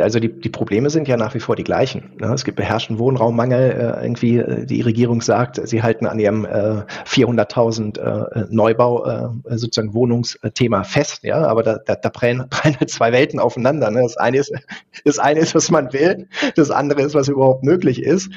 [0.00, 2.12] Also die, die Probleme sind ja nach wie vor die gleichen.
[2.18, 2.32] Ne?
[2.34, 3.70] Es gibt beherrschten Wohnraummangel.
[3.70, 9.04] Äh, irgendwie äh, die Regierung sagt, sie halten an ihrem äh, 400.000 äh, Neubau
[9.46, 11.22] sozusagen Wohnungsthema fest.
[11.22, 13.90] Ja, aber da, da, da prallen, prallen halt zwei Welten aufeinander.
[13.90, 14.02] Ne?
[14.02, 14.52] Das eine ist,
[15.04, 16.28] das eine ist, was man will.
[16.56, 18.30] Das andere ist, was überhaupt möglich ist.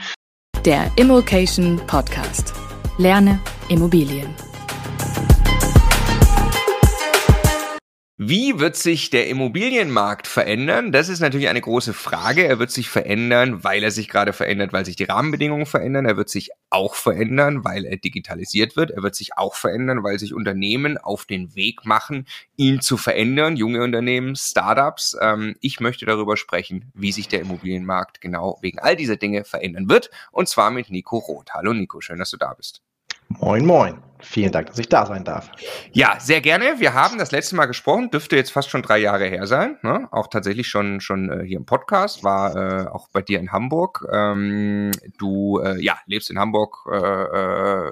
[0.66, 2.54] Der Immokation Podcast.
[2.98, 3.40] Lerne
[3.70, 4.47] Immobilien.
[8.20, 10.92] Wie wird sich der Immobilienmarkt verändern?
[10.92, 12.48] Das ist natürlich eine große Frage.
[12.48, 16.08] Er wird sich verändern, weil er sich gerade verändert, weil sich die Rahmenbedingungen verändern.
[16.08, 18.90] Er wird sich auch verändern, weil er digitalisiert wird.
[18.90, 22.26] Er wird sich auch verändern, weil sich Unternehmen auf den Weg machen,
[22.56, 23.56] ihn zu verändern.
[23.56, 25.16] Junge Unternehmen, Startups.
[25.22, 29.90] Ähm, ich möchte darüber sprechen, wie sich der Immobilienmarkt genau wegen all dieser Dinge verändern
[29.90, 30.10] wird.
[30.32, 31.52] Und zwar mit Nico Roth.
[31.54, 32.82] Hallo Nico, schön, dass du da bist.
[33.30, 34.07] Moin, moin.
[34.20, 35.52] Vielen Dank, dass ich da sein darf.
[35.92, 36.80] Ja, sehr gerne.
[36.80, 39.78] Wir haben das letzte Mal gesprochen, dürfte jetzt fast schon drei Jahre her sein.
[39.84, 40.08] Ne?
[40.12, 44.08] Auch tatsächlich schon, schon äh, hier im Podcast, war äh, auch bei dir in Hamburg.
[44.12, 47.92] Ähm, du äh, ja, lebst in Hamburg, äh, äh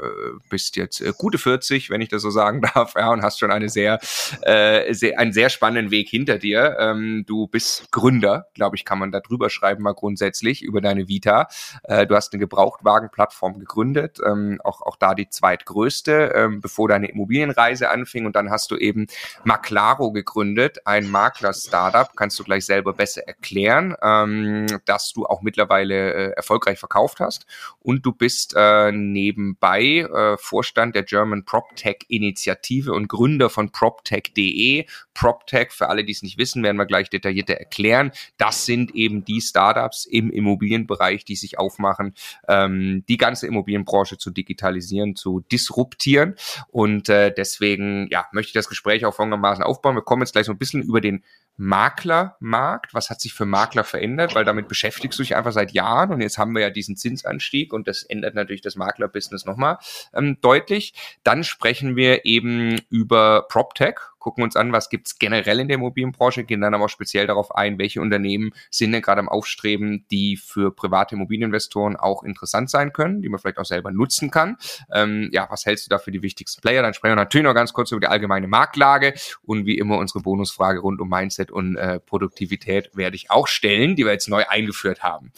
[0.50, 3.52] bist jetzt äh, gute 40, wenn ich das so sagen darf, ja, und hast schon
[3.52, 6.78] eine sehr, sehr, einen sehr spannenden Weg hinter dir.
[6.80, 11.08] Ähm, du bist Gründer, glaube ich, kann man da drüber schreiben, mal grundsätzlich über deine
[11.08, 11.48] Vita.
[11.88, 17.90] Du hast eine Gebrauchtwagenplattform gegründet, ähm, auch, auch da die zweitgrößte ähm, bevor deine Immobilienreise
[17.90, 18.26] anfing.
[18.26, 19.08] Und dann hast du eben
[19.44, 22.10] Maclaro gegründet, ein Makler-Startup.
[22.16, 27.46] Kannst du gleich selber besser erklären, ähm, dass du auch mittlerweile äh, erfolgreich verkauft hast.
[27.80, 34.86] Und du bist äh, nebenbei äh, Vorstand der German PropTech-Initiative und Gründer von PropTech.de.
[35.14, 38.12] PropTech, für alle, die es nicht wissen, werden wir gleich detaillierter erklären.
[38.38, 42.14] Das sind eben die Startups im Immobilienbereich, die sich aufmachen,
[42.48, 46.36] ähm, die ganze Immobilienbranche zu digitalisieren, zu disruptieren diskutieren.
[46.68, 49.96] Und äh, deswegen ja, möchte ich das Gespräch auch folgendermaßen aufbauen.
[49.96, 51.24] Wir kommen jetzt gleich so ein bisschen über den
[51.58, 52.94] Maklermarkt.
[52.94, 54.36] Was hat sich für Makler verändert?
[54.36, 57.74] Weil damit beschäftigst du dich einfach seit Jahren und jetzt haben wir ja diesen Zinsanstieg
[57.74, 59.78] und das ändert natürlich das Maklerbusiness nochmal
[60.14, 60.94] ähm, deutlich.
[61.24, 63.96] Dann sprechen wir eben über PropTech
[64.26, 67.54] gucken uns an, was gibt's generell in der Immobilienbranche, gehen dann aber auch speziell darauf
[67.54, 72.92] ein, welche Unternehmen sind denn gerade am Aufstreben, die für private Immobilieninvestoren auch interessant sein
[72.92, 74.58] können, die man vielleicht auch selber nutzen kann.
[74.92, 76.82] Ähm, ja, was hältst du da für die wichtigsten Player?
[76.82, 79.14] Dann sprechen wir natürlich noch ganz kurz über die allgemeine Marktlage
[79.44, 83.96] und wie immer unsere Bonusfrage rund um Mindset und äh, Produktivität werde ich auch stellen,
[83.96, 85.32] die wir jetzt neu eingeführt haben.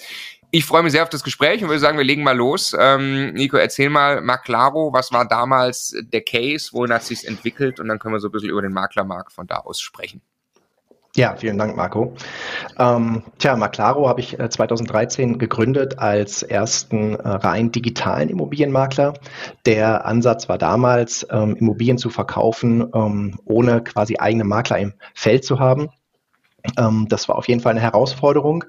[0.49, 2.73] Ich freue mich sehr auf das Gespräch und würde sagen, wir legen mal los.
[2.79, 7.89] Ähm, Nico, erzähl mal, Maclaro, was war damals der Case, wohin hat sich entwickelt und
[7.89, 10.21] dann können wir so ein bisschen über den Maklermarkt von da aus sprechen.
[11.17, 12.13] Ja, vielen Dank, Marco.
[12.77, 19.15] Ähm, tja, Maclaro habe ich äh, 2013 gegründet als ersten äh, rein digitalen Immobilienmakler.
[19.65, 25.43] Der Ansatz war damals, ähm, Immobilien zu verkaufen, ähm, ohne quasi eigene Makler im Feld
[25.43, 25.89] zu haben.
[26.77, 28.65] Ähm, das war auf jeden Fall eine Herausforderung.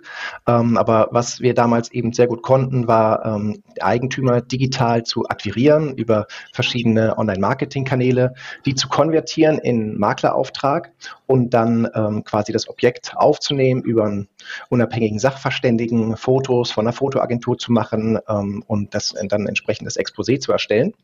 [0.46, 5.94] Ähm, aber was wir damals eben sehr gut konnten, war ähm, Eigentümer digital zu akquirieren
[5.94, 8.34] über verschiedene Online-Marketing-Kanäle,
[8.66, 10.92] die zu konvertieren in Maklerauftrag
[11.26, 14.28] und dann ähm, quasi das Objekt aufzunehmen, über einen
[14.68, 20.38] unabhängigen Sachverständigen Fotos von einer Fotoagentur zu machen ähm, und das dann entsprechend das Exposé
[20.40, 20.94] zu erstellen.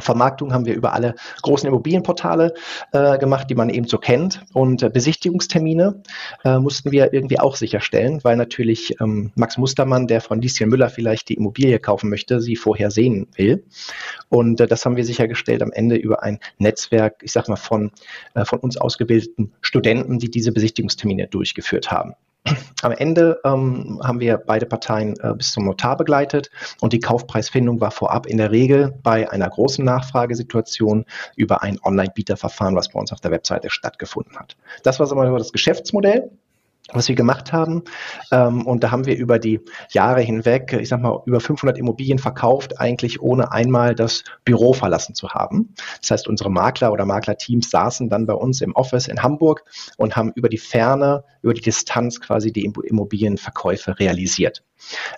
[0.00, 2.54] Vermarktung haben wir über alle großen Immobilienportale
[2.92, 4.44] äh, gemacht, die man eben so kennt.
[4.52, 6.02] Und äh, Besichtigungstermine
[6.44, 10.90] äh, mussten wir irgendwie auch sicherstellen, weil natürlich ähm, Max Mustermann, der von Lieschen Müller
[10.90, 13.64] vielleicht die Immobilie kaufen möchte, sie vorher sehen will.
[14.28, 17.92] Und äh, das haben wir sichergestellt am Ende über ein Netzwerk, ich sag mal, von,
[18.34, 22.14] äh, von uns ausgebildeten Studenten, die diese Besichtigungstermine durchgeführt haben.
[22.82, 26.50] Am Ende ähm, haben wir beide Parteien äh, bis zum Notar begleitet
[26.80, 32.76] und die Kaufpreisfindung war vorab in der Regel bei einer großen Nachfragesituation über ein Online-Bieterverfahren,
[32.76, 34.56] was bei uns auf der Webseite stattgefunden hat.
[34.82, 36.30] Das war so mal das Geschäftsmodell
[36.92, 37.84] was wir gemacht haben.
[38.30, 42.18] Ähm, und da haben wir über die Jahre hinweg, ich sag mal, über 500 Immobilien
[42.18, 45.74] verkauft, eigentlich ohne einmal das Büro verlassen zu haben.
[46.00, 49.64] Das heißt, unsere Makler oder Maklerteams saßen dann bei uns im Office in Hamburg
[49.96, 54.62] und haben über die Ferne, über die Distanz quasi die Immobilienverkäufe realisiert.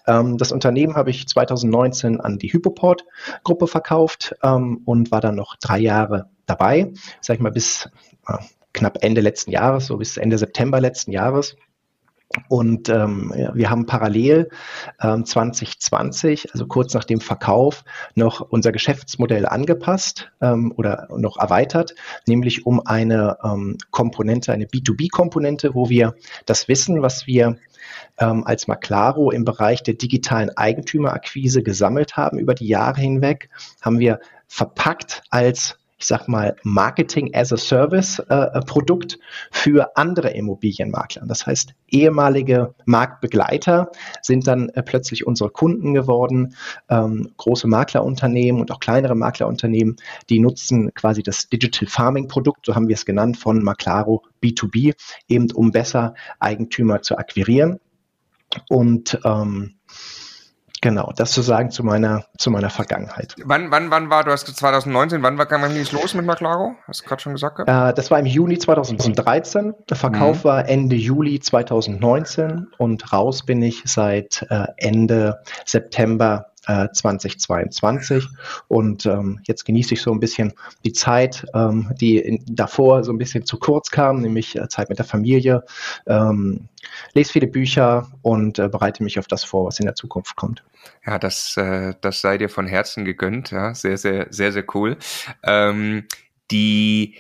[0.07, 5.57] Ähm, das Unternehmen habe ich 2019 an die Hypoport-Gruppe verkauft ähm, und war dann noch
[5.57, 7.89] drei Jahre dabei, sag ich mal, bis
[8.29, 8.39] äh,
[8.77, 11.57] knapp Ende letzten Jahres, so bis Ende September letzten Jahres.
[12.49, 14.51] Und ähm, wir haben parallel
[15.01, 17.85] ähm, 2020, also kurz nach dem Verkauf,
[18.15, 21.95] noch unser Geschäftsmodell angepasst ähm, oder noch erweitert,
[22.27, 26.15] nämlich um eine ähm, Komponente, eine B2B-Komponente, wo wir
[26.47, 27.59] das Wissen, was wir
[28.19, 33.51] ähm, als Maclaro im Bereich der digitalen Eigentümerakquise gesammelt haben über die Jahre hinweg,
[33.81, 34.19] haben wir
[34.49, 39.19] verpackt als ich sag mal, Marketing as a Service äh, äh, Produkt
[39.51, 41.25] für andere Immobilienmakler.
[41.27, 43.91] Das heißt, ehemalige Marktbegleiter
[44.21, 46.55] sind dann äh, plötzlich unsere Kunden geworden.
[46.91, 49.97] Ähm, große Maklerunternehmen und auch kleinere Maklerunternehmen,
[50.29, 54.95] die nutzen quasi das Digital Farming Produkt, so haben wir es genannt, von Maclaro B2B,
[55.29, 57.81] eben um besser Eigentümer zu akquirieren.
[58.69, 59.77] Und ähm,
[60.83, 63.35] Genau, das zu sagen zu meiner, zu meiner Vergangenheit.
[63.45, 66.75] Wann, wann, wann war, du hast 2019, wann war, wann ging es los mit Maclaro?
[66.87, 67.61] Hast du gerade schon gesagt?
[67.61, 69.75] Äh, das war im Juni 2013.
[69.89, 70.45] Der Verkauf mhm.
[70.45, 78.25] war Ende Juli 2019 und raus bin ich seit äh, Ende September 2022.
[78.25, 78.29] Äh,
[78.69, 80.53] und ähm, jetzt genieße ich so ein bisschen
[80.85, 84.89] die Zeit, ähm, die in, davor so ein bisschen zu kurz kam, nämlich äh, Zeit
[84.89, 85.65] mit der Familie.
[86.07, 86.69] Ähm,
[87.15, 90.63] lese viele Bücher und äh, bereite mich auf das vor, was in der Zukunft kommt.
[91.05, 93.51] Ja, das, äh, das sei dir von Herzen gegönnt.
[93.51, 94.97] Ja, sehr, sehr, sehr, sehr cool.
[95.43, 96.05] Ähm,
[96.51, 97.19] die,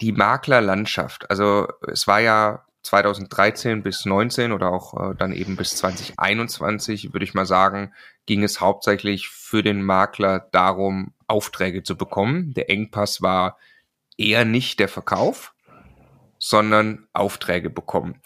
[0.00, 5.76] die Maklerlandschaft, also es war ja 2013 bis 19 oder auch äh, dann eben bis
[5.76, 7.92] 2021, würde ich mal sagen,
[8.26, 12.54] ging es hauptsächlich für den Makler darum, Aufträge zu bekommen.
[12.54, 13.58] Der Engpass war
[14.16, 15.54] eher nicht der Verkauf,
[16.38, 18.20] sondern Aufträge bekommen.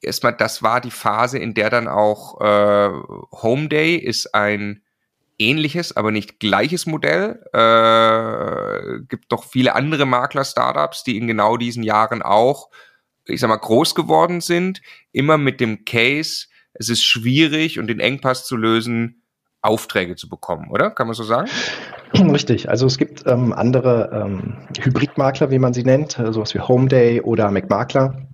[0.00, 2.90] Erstmal, das war die Phase, in der dann auch äh,
[3.42, 4.82] Home Day ist ein
[5.38, 7.40] ähnliches, aber nicht gleiches Modell.
[7.52, 12.70] Äh, gibt doch viele andere Makler-Startups, die in genau diesen Jahren auch
[13.28, 14.80] ich sag mal, groß geworden sind,
[15.12, 19.22] immer mit dem Case, es ist schwierig und den Engpass zu lösen,
[19.60, 20.90] Aufträge zu bekommen, oder?
[20.90, 21.48] Kann man so sagen?
[22.14, 22.68] Richtig.
[22.68, 27.20] Also es gibt ähm, andere ähm, Hybridmakler, wie man sie nennt, äh, sowas wie Homeday
[27.20, 28.27] oder McMakler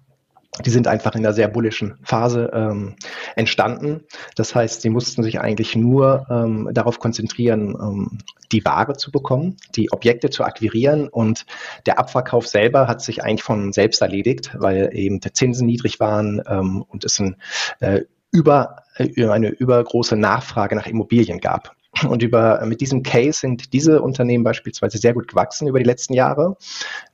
[0.64, 2.94] die sind einfach in einer sehr bullischen Phase ähm,
[3.34, 4.04] entstanden.
[4.36, 8.18] Das heißt, sie mussten sich eigentlich nur ähm, darauf konzentrieren, ähm,
[8.52, 11.44] die Ware zu bekommen, die Objekte zu akquirieren und
[11.86, 16.40] der Abverkauf selber hat sich eigentlich von selbst erledigt, weil eben die Zinsen niedrig waren
[16.46, 17.36] ähm, und es ein,
[17.80, 21.74] äh, über, äh, eine übergroße Nachfrage nach Immobilien gab.
[22.08, 26.14] Und über, mit diesem Case sind diese Unternehmen beispielsweise sehr gut gewachsen über die letzten
[26.14, 26.56] Jahre,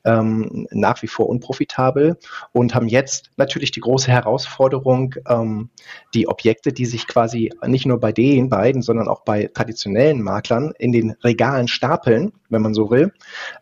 [0.05, 2.19] ähm, nach wie vor unprofitabel
[2.53, 5.71] und haben jetzt natürlich die große Herausforderung, ähm,
[6.15, 10.73] die Objekte, die sich quasi nicht nur bei den beiden, sondern auch bei traditionellen Maklern
[10.79, 13.13] in den Regalen stapeln, wenn man so will,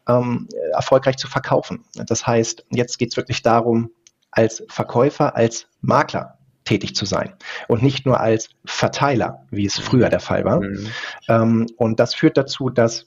[0.08, 1.84] ähm, erfolgreich zu verkaufen.
[2.06, 3.90] Das heißt, jetzt geht es wirklich darum,
[4.30, 6.37] als Verkäufer, als Makler
[6.68, 7.32] tätig zu sein
[7.66, 10.60] und nicht nur als Verteiler, wie es früher der Fall war.
[10.60, 10.86] Mhm.
[11.28, 13.06] Ähm, und das führt dazu, dass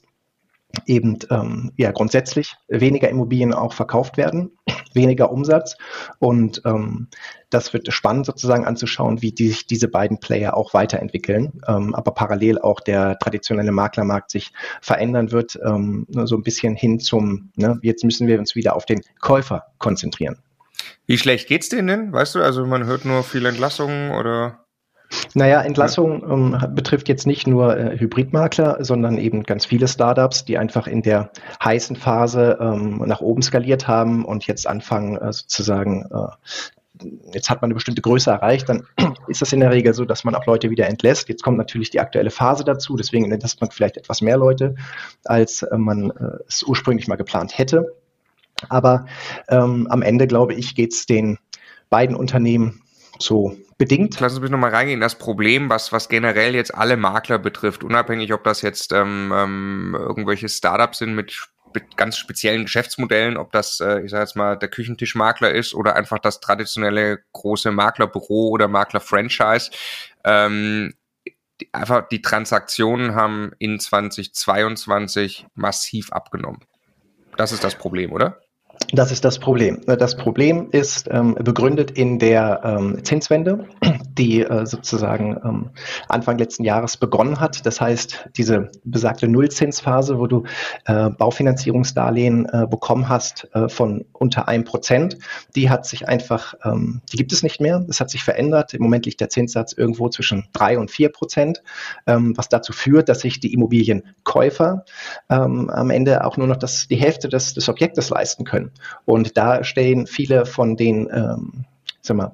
[0.86, 4.52] eben ähm, ja grundsätzlich weniger Immobilien auch verkauft werden,
[4.94, 5.76] weniger Umsatz
[6.18, 7.08] und ähm,
[7.50, 12.12] das wird spannend sozusagen anzuschauen, wie die, sich diese beiden Player auch weiterentwickeln, ähm, aber
[12.12, 17.78] parallel auch der traditionelle Maklermarkt sich verändern wird, ähm, so ein bisschen hin zum, ne,
[17.82, 20.38] jetzt müssen wir uns wieder auf den Käufer konzentrieren.
[21.12, 22.12] Wie schlecht geht's denen denn?
[22.14, 24.64] Weißt du, also man hört nur viele Entlassungen oder?
[25.34, 30.56] Naja, Entlassung ähm, betrifft jetzt nicht nur äh, Hybridmakler, sondern eben ganz viele Startups, die
[30.56, 31.30] einfach in der
[31.62, 37.60] heißen Phase ähm, nach oben skaliert haben und jetzt anfangen äh, sozusagen, äh, jetzt hat
[37.60, 38.86] man eine bestimmte Größe erreicht, dann
[39.28, 41.28] ist das in der Regel so, dass man auch Leute wieder entlässt.
[41.28, 44.76] Jetzt kommt natürlich die aktuelle Phase dazu, deswegen entlässt man vielleicht etwas mehr Leute,
[45.26, 48.01] als äh, man äh, es ursprünglich mal geplant hätte.
[48.68, 49.06] Aber
[49.48, 51.38] ähm, am Ende, glaube ich, geht es den
[51.90, 52.82] beiden Unternehmen
[53.18, 54.18] so bedingt.
[54.20, 55.00] Lass uns bitte nochmal reingehen.
[55.00, 59.96] Das Problem, was, was generell jetzt alle Makler betrifft, unabhängig, ob das jetzt ähm, ähm,
[59.98, 61.48] irgendwelche Startups sind mit,
[61.96, 66.18] ganz speziellen Geschäftsmodellen, ob das, äh, ich sage jetzt mal, der Küchentischmakler ist oder einfach
[66.18, 69.70] das traditionelle große Maklerbüro oder Makler-Franchise.
[70.22, 70.94] Ähm,
[71.72, 76.60] einfach die Transaktionen haben in 2022 massiv abgenommen.
[77.36, 78.40] Das ist das Problem, oder?
[78.90, 79.80] Das ist das Problem.
[79.86, 83.66] Das Problem ist ähm, begründet in der ähm, Zinswende,
[84.18, 85.70] die äh, sozusagen ähm,
[86.08, 87.64] Anfang letzten Jahres begonnen hat.
[87.64, 90.44] Das heißt, diese besagte Nullzinsphase, wo du
[90.84, 95.16] äh, Baufinanzierungsdarlehen äh, bekommen hast äh, von unter einem Prozent,
[95.56, 97.84] die hat sich einfach, ähm, die gibt es nicht mehr.
[97.88, 98.74] Es hat sich verändert.
[98.74, 101.62] Im Moment liegt der Zinssatz irgendwo zwischen drei und vier Prozent,
[102.06, 104.84] ähm, was dazu führt, dass sich die Immobilienkäufer
[105.30, 108.71] ähm, am Ende auch nur noch das, die Hälfte des, des Objektes leisten können.
[109.04, 111.64] Und da stehen viele von den ähm,
[112.02, 112.32] sag mal,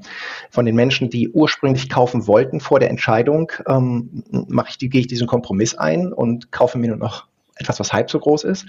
[0.51, 5.03] von den Menschen, die ursprünglich kaufen wollten vor der Entscheidung, ähm, mache ich die, gehe
[5.03, 7.28] ich diesen Kompromiss ein und kaufe mir nur noch
[7.59, 8.67] etwas, was halb so groß ist,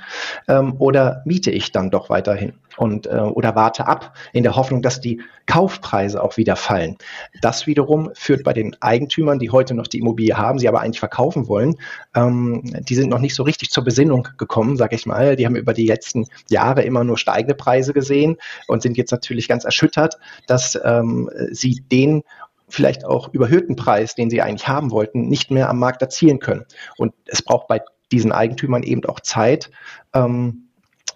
[0.48, 4.81] ähm, oder miete ich dann doch weiterhin und äh, oder warte ab in der Hoffnung,
[4.81, 6.98] dass die Kaufpreise auch wieder fallen.
[7.41, 11.00] Das wiederum führt bei den Eigentümern, die heute noch die Immobilie haben, sie aber eigentlich
[11.00, 11.75] verkaufen wollen,
[12.15, 15.36] ähm, die sind noch nicht so richtig zur Besinnung gekommen, sage ich mal.
[15.36, 19.48] Die haben über die letzten Jahre immer nur steigende Preise gesehen und sind jetzt natürlich
[19.48, 20.17] ganz erschüttert,
[20.48, 22.24] dass ähm, sie den
[22.69, 26.65] vielleicht auch überhöhten Preis, den sie eigentlich haben wollten, nicht mehr am Markt erzielen können.
[26.98, 27.81] Und es braucht bei
[28.12, 29.72] diesen Eigentümern eben auch Zeit,
[30.13, 30.70] ähm,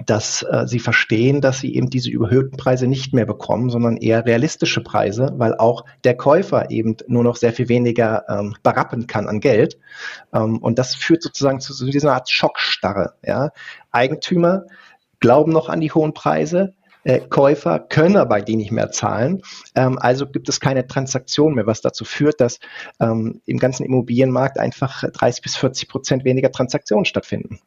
[0.05, 4.25] dass äh, sie verstehen, dass sie eben diese überhöhten Preise nicht mehr bekommen, sondern eher
[4.25, 9.27] realistische Preise, weil auch der Käufer eben nur noch sehr viel weniger ähm, berappen kann
[9.27, 9.77] an Geld.
[10.33, 13.13] Ähm, und das führt sozusagen zu so dieser Art Schockstarre.
[13.23, 13.51] Ja?
[13.91, 14.63] Eigentümer
[15.19, 19.41] glauben noch an die hohen Preise, äh, Käufer können aber die nicht mehr zahlen.
[19.75, 22.59] Ähm, also gibt es keine Transaktion mehr, was dazu führt, dass
[22.99, 27.59] ähm, im ganzen Immobilienmarkt einfach 30 bis 40 Prozent weniger Transaktionen stattfinden.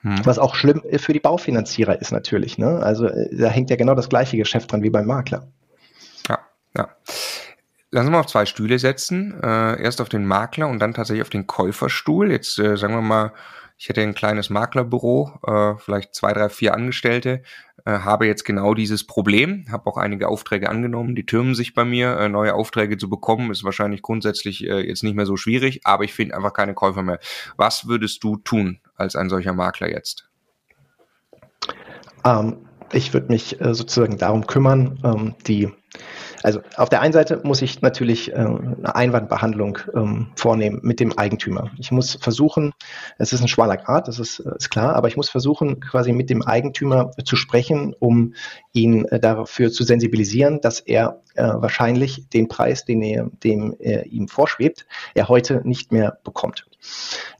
[0.00, 0.24] Hm.
[0.24, 2.58] Was auch schlimm für die Baufinanzierer ist natürlich.
[2.58, 2.80] Ne?
[2.80, 5.48] Also äh, da hängt ja genau das gleiche Geschäft dran wie beim Makler.
[6.28, 6.38] Ja,
[6.76, 6.88] ja.
[7.90, 9.40] Lass uns mal auf zwei Stühle setzen.
[9.42, 12.30] Äh, erst auf den Makler und dann tatsächlich auf den Käuferstuhl.
[12.30, 13.32] Jetzt äh, sagen wir mal,
[13.78, 17.42] ich hätte ein kleines Maklerbüro, äh, vielleicht zwei, drei, vier Angestellte,
[17.84, 21.84] äh, habe jetzt genau dieses Problem, habe auch einige Aufträge angenommen, die türmen sich bei
[21.84, 22.18] mir.
[22.18, 26.02] Äh, neue Aufträge zu bekommen ist wahrscheinlich grundsätzlich äh, jetzt nicht mehr so schwierig, aber
[26.02, 27.20] ich finde einfach keine Käufer mehr.
[27.56, 30.28] Was würdest du tun als ein solcher Makler jetzt?
[32.24, 32.56] Ähm,
[32.92, 35.68] ich würde mich äh, sozusagen darum kümmern, ähm, die
[36.42, 41.16] also auf der einen Seite muss ich natürlich äh, eine Einwandbehandlung ähm, vornehmen mit dem
[41.18, 41.70] Eigentümer.
[41.78, 42.72] Ich muss versuchen,
[43.18, 46.12] es ist ein schmaler Grad, das ist, äh, ist klar, aber ich muss versuchen, quasi
[46.12, 48.34] mit dem Eigentümer zu sprechen, um
[48.72, 54.06] ihn äh, dafür zu sensibilisieren, dass er äh, wahrscheinlich den Preis, den er, dem er
[54.06, 56.66] ihm vorschwebt, er heute nicht mehr bekommt.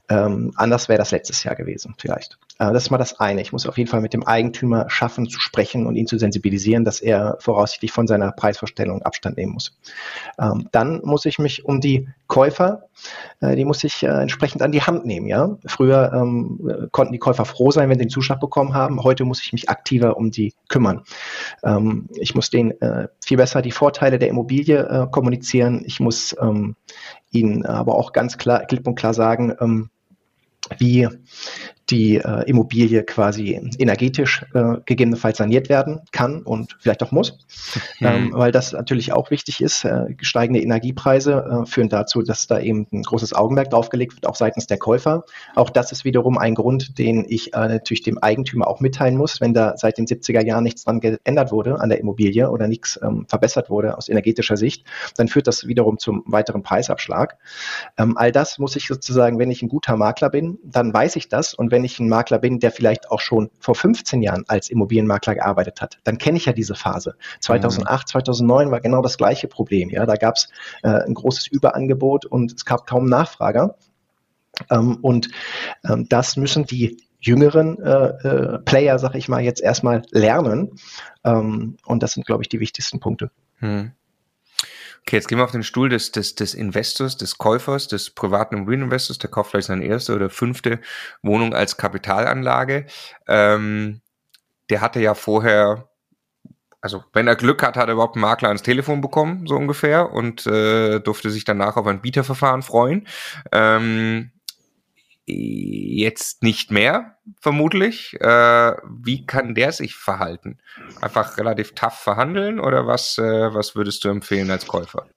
[0.09, 2.39] Ähm, anders wäre das letztes Jahr gewesen, vielleicht.
[2.57, 3.41] Äh, das ist mal das eine.
[3.41, 6.83] Ich muss auf jeden Fall mit dem Eigentümer schaffen, zu sprechen und ihn zu sensibilisieren,
[6.83, 9.77] dass er voraussichtlich von seiner Preisvorstellung Abstand nehmen muss.
[10.39, 12.87] Ähm, dann muss ich mich um die Käufer,
[13.39, 15.27] äh, die muss ich äh, entsprechend an die Hand nehmen.
[15.27, 15.57] Ja?
[15.67, 19.03] Früher ähm, konnten die Käufer froh sein, wenn sie den Zuschlag bekommen haben.
[19.03, 21.03] Heute muss ich mich aktiver um die kümmern.
[21.63, 25.83] Ähm, ich muss denen äh, viel besser die Vorteile der Immobilie äh, kommunizieren.
[25.85, 26.75] Ich muss ähm,
[27.29, 29.89] ihnen aber auch ganz klar, klipp und klar sagen,
[30.71, 31.07] ähm, wie
[31.89, 37.39] die äh, Immobilie quasi energetisch äh, gegebenenfalls saniert werden kann und vielleicht auch muss,
[37.99, 38.07] mhm.
[38.07, 39.85] ähm, weil das natürlich auch wichtig ist.
[39.85, 44.35] Äh, steigende Energiepreise äh, führen dazu, dass da eben ein großes Augenmerk draufgelegt wird, auch
[44.35, 45.23] seitens der Käufer.
[45.55, 49.41] Auch das ist wiederum ein Grund, den ich äh, natürlich dem Eigentümer auch mitteilen muss,
[49.41, 52.99] wenn da seit den 70er Jahren nichts dran geändert wurde an der Immobilie oder nichts
[53.01, 54.85] ähm, verbessert wurde aus energetischer Sicht,
[55.17, 57.37] dann führt das wiederum zum weiteren Preisabschlag.
[57.97, 61.29] Ähm, all das muss ich sozusagen, wenn ich ein guter Makler bin, dann weiß ich
[61.29, 64.43] das und wenn wenn ich ein Makler bin, der vielleicht auch schon vor 15 Jahren
[64.49, 67.15] als Immobilienmakler gearbeitet hat, dann kenne ich ja diese Phase.
[67.39, 68.07] 2008, mhm.
[68.07, 69.89] 2009 war genau das gleiche Problem.
[69.89, 70.49] Ja, da gab es
[70.83, 73.77] äh, ein großes Überangebot und es gab kaum Nachfrager.
[74.69, 75.29] Ähm, und
[75.87, 80.71] ähm, das müssen die jüngeren äh, äh, Player, sag ich mal, jetzt erstmal lernen.
[81.23, 83.31] Ähm, und das sind, glaube ich, die wichtigsten Punkte.
[83.59, 83.93] Hm.
[85.09, 88.53] Okay, jetzt gehen wir auf den Stuhl des, des, des Investors, des Käufers, des privaten
[88.53, 90.79] Immobilieninvestors, der kauft vielleicht seine erste oder fünfte
[91.23, 92.85] Wohnung als Kapitalanlage.
[93.27, 94.01] Ähm,
[94.69, 95.89] der hatte ja vorher,
[96.79, 100.11] also wenn er Glück hat, hat er überhaupt einen Makler ans Telefon bekommen, so ungefähr,
[100.13, 103.07] und äh, durfte sich danach auf ein Bieterverfahren freuen.
[103.51, 104.29] Ähm,
[105.29, 108.15] jetzt nicht mehr, vermutlich.
[108.19, 110.59] Äh, wie kann der sich verhalten?
[111.01, 115.07] Einfach relativ tough verhandeln oder was, äh, was würdest du empfehlen als Käufer?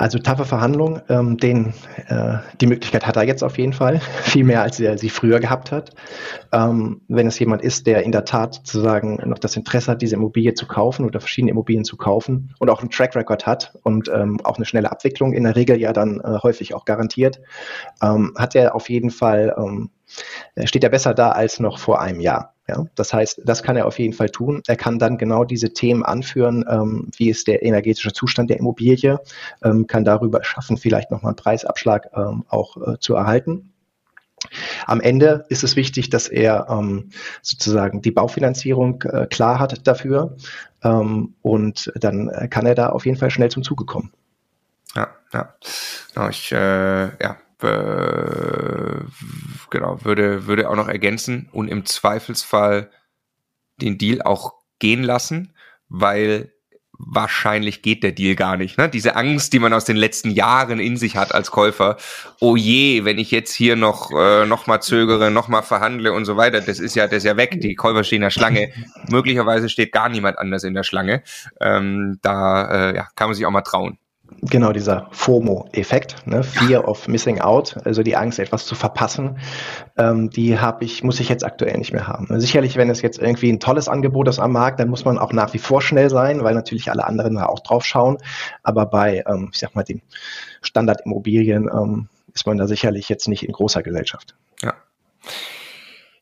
[0.00, 1.74] Also taffe Verhandlung, ähm, den,
[2.08, 5.40] äh, die Möglichkeit hat er jetzt auf jeden Fall, viel mehr als er sie früher
[5.40, 5.90] gehabt hat.
[6.52, 10.14] Ähm, wenn es jemand ist, der in der Tat sozusagen noch das Interesse hat, diese
[10.16, 14.08] Immobilie zu kaufen oder verschiedene Immobilien zu kaufen und auch einen Track Record hat und
[14.08, 17.38] ähm, auch eine schnelle Abwicklung in der Regel ja dann äh, häufig auch garantiert,
[18.02, 19.90] ähm, hat er auf jeden Fall, ähm,
[20.64, 22.54] steht er besser da als noch vor einem Jahr.
[22.70, 24.62] Ja, das heißt, das kann er auf jeden Fall tun.
[24.68, 29.18] Er kann dann genau diese Themen anführen, ähm, wie ist der energetische Zustand der Immobilie,
[29.64, 33.72] ähm, kann darüber schaffen, vielleicht nochmal einen Preisabschlag ähm, auch äh, zu erhalten.
[34.86, 37.10] Am Ende ist es wichtig, dass er ähm,
[37.42, 40.36] sozusagen die Baufinanzierung äh, klar hat dafür
[40.84, 44.12] ähm, und dann kann er da auf jeden Fall schnell zum Zuge kommen.
[44.94, 45.54] Ja, ja.
[46.14, 49.04] Genau, ich, äh, ja, äh,
[49.70, 52.90] genau, würde, würde auch noch ergänzen und im Zweifelsfall
[53.80, 55.54] den Deal auch gehen lassen,
[55.88, 56.52] weil
[57.02, 58.78] wahrscheinlich geht der Deal gar nicht.
[58.78, 58.88] Ne?
[58.88, 61.96] Diese Angst, die man aus den letzten Jahren in sich hat als Käufer.
[62.40, 66.24] Oh je, wenn ich jetzt hier noch, äh, noch mal zögere, noch mal verhandle und
[66.24, 67.60] so weiter, das ist ja, das ist ja weg.
[67.60, 68.70] Die Käufer stehen in der Schlange.
[69.08, 71.22] Möglicherweise steht gar niemand anders in der Schlange.
[71.60, 73.98] Ähm, da äh, ja, kann man sich auch mal trauen.
[74.42, 76.42] Genau, dieser FOMO-Effekt, ne?
[76.42, 79.38] Fear of Missing Out, also die Angst, etwas zu verpassen,
[79.96, 82.28] ähm, die habe ich, muss ich jetzt aktuell nicht mehr haben.
[82.40, 85.32] Sicherlich, wenn es jetzt irgendwie ein tolles Angebot ist am Markt, dann muss man auch
[85.32, 88.18] nach wie vor schnell sein, weil natürlich alle anderen da auch drauf schauen.
[88.62, 90.00] Aber bei, ähm, ich sag mal, den
[90.62, 94.36] Standardimmobilien ähm, ist man da sicherlich jetzt nicht in großer Gesellschaft.
[94.62, 94.74] Ja.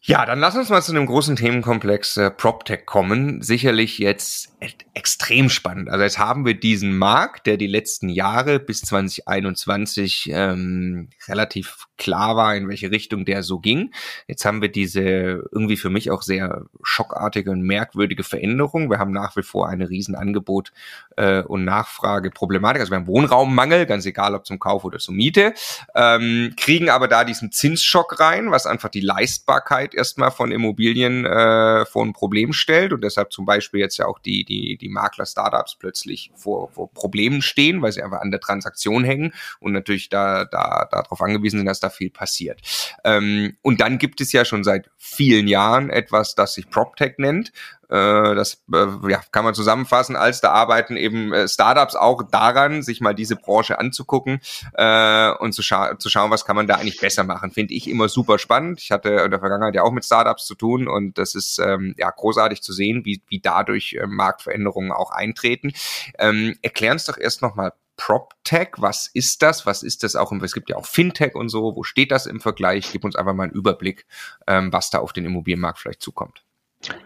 [0.09, 3.43] Ja, dann lass uns mal zu einem großen Themenkomplex äh, PropTech kommen.
[3.43, 5.91] Sicherlich jetzt e extrem spannend.
[5.91, 12.37] Also jetzt haben wir diesen Markt, der die letzten Jahre bis 2021 ähm, relativ klar
[12.37, 13.93] war, in welche Richtung der so ging.
[14.27, 15.01] Jetzt haben wir diese
[15.53, 18.91] irgendwie für mich auch sehr schockartige und merkwürdige Veränderung.
[18.91, 20.73] Wir haben nach wie vor eine riesen Angebot
[21.17, 22.81] äh, und Nachfrageproblematik.
[22.81, 25.55] Also wir haben Wohnraummangel, ganz egal ob zum Kauf oder zur Miete,
[25.95, 31.85] ähm, kriegen aber da diesen Zinsschock rein, was einfach die Leistbarkeit erstmal von Immobilien äh,
[31.85, 35.77] vor ein Problem stellt und deshalb zum Beispiel jetzt ja auch die, die, die Makler-Startups
[35.77, 40.45] plötzlich vor, vor Problemen stehen, weil sie einfach an der Transaktion hängen und natürlich da,
[40.45, 42.61] da, darauf angewiesen sind, dass da viel passiert.
[43.05, 47.53] Ähm, und dann gibt es ja schon seit vielen Jahren etwas, das sich PropTech nennt.
[47.89, 52.83] Äh, das äh, ja, kann man zusammenfassen, als da arbeiten eben äh, Startups auch daran,
[52.83, 54.41] sich mal diese Branche anzugucken
[54.75, 57.51] äh, und zu, scha zu schauen, was kann man da eigentlich besser machen.
[57.51, 58.81] Finde ich immer super spannend.
[58.83, 61.95] Ich hatte in der Vergangenheit ja auch mit Startups zu tun und das ist ähm,
[61.97, 65.73] ja großartig zu sehen, wie, wie dadurch äh, Marktveränderungen auch eintreten.
[66.19, 69.67] Ähm, Erklären uns doch erst nochmal PropTech, was ist das?
[69.67, 70.33] Was ist das auch?
[70.33, 71.77] Es gibt ja auch Fintech und so.
[71.77, 72.91] Wo steht das im Vergleich?
[72.93, 74.07] Gib uns einfach mal einen Überblick,
[74.47, 76.45] ähm, was da auf den Immobilienmarkt vielleicht zukommt.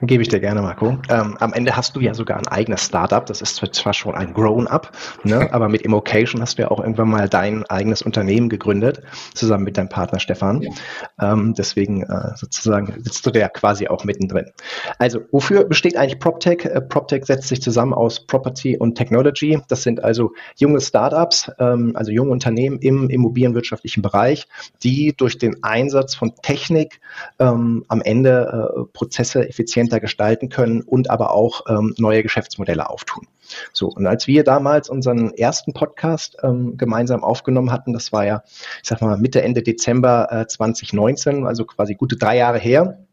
[0.03, 0.99] Gebe ich dir gerne, Marco.
[1.09, 3.25] Ähm, am Ende hast du ja sogar ein eigenes Startup.
[3.25, 4.93] Das ist zwar schon ein Grown-up,
[5.25, 9.03] ne, aber mit Immocation hast du ja auch irgendwann mal dein eigenes Unternehmen gegründet,
[9.33, 10.61] zusammen mit deinem Partner Stefan.
[10.61, 11.33] Ja.
[11.33, 14.51] Ähm, deswegen äh, sozusagen sitzt du da quasi auch mittendrin.
[14.99, 16.67] Also, wofür besteht eigentlich PropTech?
[16.67, 19.59] Äh, PropTech setzt sich zusammen aus Property und Technology.
[19.69, 24.49] Das sind also junge Startups, ähm, also junge Unternehmen im immobilienwirtschaftlichen Bereich,
[24.83, 27.01] die durch den Einsatz von Technik
[27.39, 32.91] ähm, am Ende äh, Prozesse effizient effizienter gestalten können und aber auch ähm, neue Geschäftsmodelle
[32.91, 33.29] auftun.
[33.73, 38.43] So, und als wir damals unseren ersten Podcast ähm, gemeinsam aufgenommen hatten, das war ja,
[38.83, 43.07] ich sag mal, Mitte, Ende Dezember äh, 2019, also quasi gute drei Jahre her,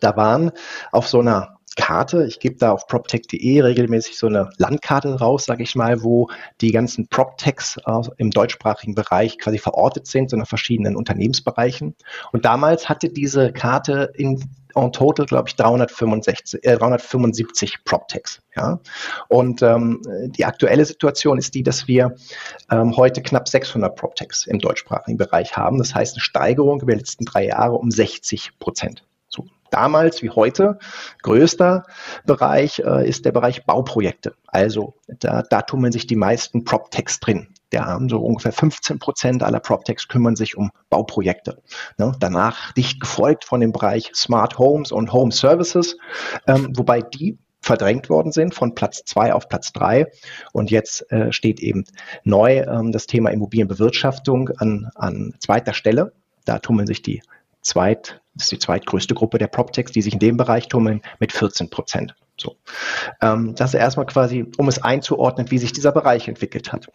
[0.00, 0.52] da waren
[0.92, 2.26] auf so einer Karte.
[2.26, 6.28] Ich gebe da auf proptech.de regelmäßig so eine Landkarte raus, sage ich mal, wo
[6.60, 11.94] die ganzen PropTechs äh, im deutschsprachigen Bereich quasi verortet sind, so in verschiedenen Unternehmensbereichen.
[12.32, 14.40] Und damals hatte diese Karte in
[14.74, 18.40] en total, glaube ich, 365, äh, 375 PropTechs.
[18.56, 18.80] Ja?
[19.28, 20.02] Und ähm,
[20.36, 22.14] die aktuelle Situation ist die, dass wir
[22.70, 25.78] ähm, heute knapp 600 PropTechs im deutschsprachigen Bereich haben.
[25.78, 29.04] Das heißt, eine Steigerung über die letzten drei Jahre um 60 Prozent.
[29.28, 30.78] So, damals wie heute
[31.22, 31.84] größter
[32.26, 34.34] Bereich äh, ist der Bereich Bauprojekte.
[34.46, 37.48] Also da, da tummeln sich die meisten PropTechs drin.
[37.72, 41.62] Der haben so ungefähr 15 Prozent aller PropTechs kümmern sich um Bauprojekte.
[41.98, 42.12] Ne?
[42.18, 45.96] Danach dicht gefolgt von dem Bereich Smart Homes und Home Services,
[46.46, 50.06] ähm, wobei die verdrängt worden sind von Platz zwei auf Platz drei.
[50.52, 51.84] Und jetzt äh, steht eben
[52.24, 56.12] neu ähm, das Thema Immobilienbewirtschaftung an, an zweiter Stelle.
[56.44, 57.22] Da tummeln sich die
[57.62, 61.32] zweit, das ist die zweitgrößte Gruppe der PropTechs, die sich in dem Bereich tummeln, mit
[61.32, 62.14] 14 Prozent.
[62.38, 62.56] So.
[63.20, 66.88] Ähm, das ist erstmal quasi, um es einzuordnen, wie sich dieser Bereich entwickelt hat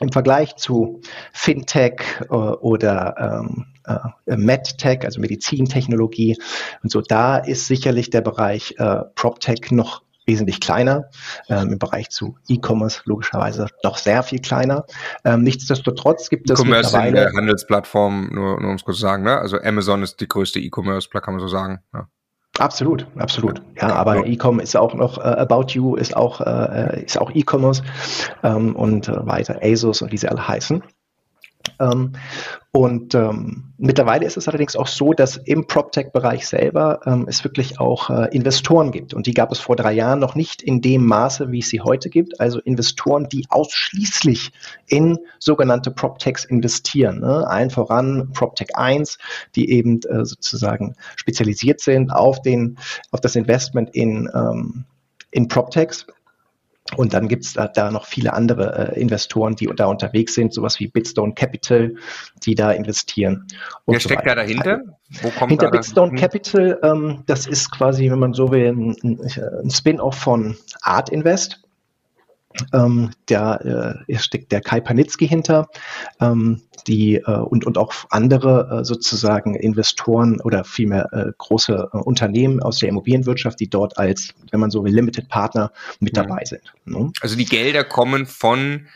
[0.00, 1.00] im Vergleich zu
[1.32, 6.36] Fintech äh, oder ähm, äh, MedTech, also Medizintechnologie
[6.82, 11.04] und so, da ist sicherlich der Bereich äh, PropTech noch wesentlich kleiner,
[11.48, 14.84] ähm, im Bereich zu E-Commerce logischerweise noch sehr viel kleiner.
[15.24, 19.22] Ähm, nichtsdestotrotz gibt es E-Commerce in der Handelsplattform, nur, nur um es kurz zu sagen,
[19.22, 19.38] ne?
[19.38, 21.80] also Amazon ist die größte E-Commerce, kann man so sagen.
[21.94, 22.08] Ja.
[22.58, 23.60] Absolut, absolut.
[23.76, 27.82] Ja, aber E-Com ist auch noch, äh, About You ist auch, äh, ist auch E-Commerce
[28.42, 30.82] ähm, und äh, weiter ASOS und wie sie alle heißen.
[31.80, 32.12] Ähm,
[32.72, 37.80] und ähm, mittlerweile ist es allerdings auch so, dass im PropTech-Bereich selber ähm, es wirklich
[37.80, 39.14] auch äh, Investoren gibt.
[39.14, 41.80] Und die gab es vor drei Jahren noch nicht in dem Maße, wie es sie
[41.80, 42.38] heute gibt.
[42.38, 44.52] Also Investoren, die ausschließlich
[44.88, 47.20] in sogenannte PropTechs investieren.
[47.20, 47.46] Ne?
[47.48, 49.16] Allen voran PropTech 1,
[49.54, 52.78] die eben äh, sozusagen spezialisiert sind auf, den,
[53.10, 54.84] auf das Investment in, ähm,
[55.30, 56.06] in PropTechs.
[56.94, 60.52] Und dann gibt es da, da, noch viele andere äh, Investoren, die da unterwegs sind,
[60.52, 61.94] sowas wie Bitstone Capital,
[62.44, 63.46] die da investieren.
[63.86, 64.36] Wer so steckt weiter.
[64.36, 64.80] da dahinter?
[65.22, 66.20] Wo kommt Hinter da Bitstone da?
[66.20, 71.65] Capital, ähm, das ist quasi, wenn man so will, ein, ein Spin-off von Art Invest.
[72.72, 75.68] Ähm, da äh, steckt der Kai Panitzky hinter,
[76.20, 81.96] ähm, die äh, und, und auch andere äh, sozusagen Investoren oder vielmehr äh, große äh,
[81.96, 86.44] Unternehmen aus der Immobilienwirtschaft, die dort als, wenn man so will, Limited Partner mit dabei
[86.44, 86.72] sind.
[86.84, 87.12] Ne?
[87.20, 88.86] Also die Gelder kommen von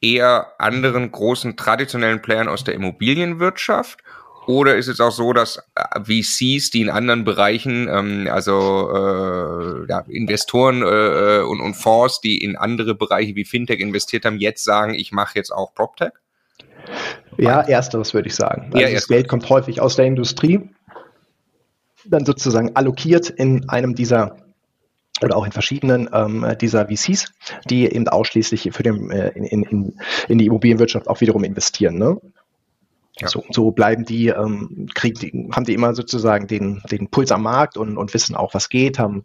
[0.00, 4.00] eher anderen großen traditionellen Playern aus der Immobilienwirtschaft
[4.46, 9.88] oder ist es auch so, dass äh, VCs, die in anderen Bereichen, ähm, also äh,
[9.88, 14.38] ja, Investoren äh, äh, und, und Fonds, die in andere Bereiche wie Fintech investiert haben,
[14.38, 16.12] jetzt sagen, ich mache jetzt auch PropTech?
[17.38, 18.70] Ja, ersteres würde ich sagen.
[18.72, 20.70] Also ja, das Geld kommt häufig aus der Industrie,
[22.04, 24.36] dann sozusagen allokiert in einem dieser
[25.22, 27.32] oder auch in verschiedenen ähm, dieser VCs,
[27.70, 29.94] die eben ausschließlich für den, äh, in, in,
[30.28, 31.96] in die Immobilienwirtschaft auch wiederum investieren.
[31.96, 32.20] Ne?
[33.22, 33.28] Ja.
[33.28, 37.42] So, so bleiben die, ähm, kriegen die, haben die immer sozusagen den, den Puls am
[37.42, 39.24] Markt und, und wissen auch, was geht, haben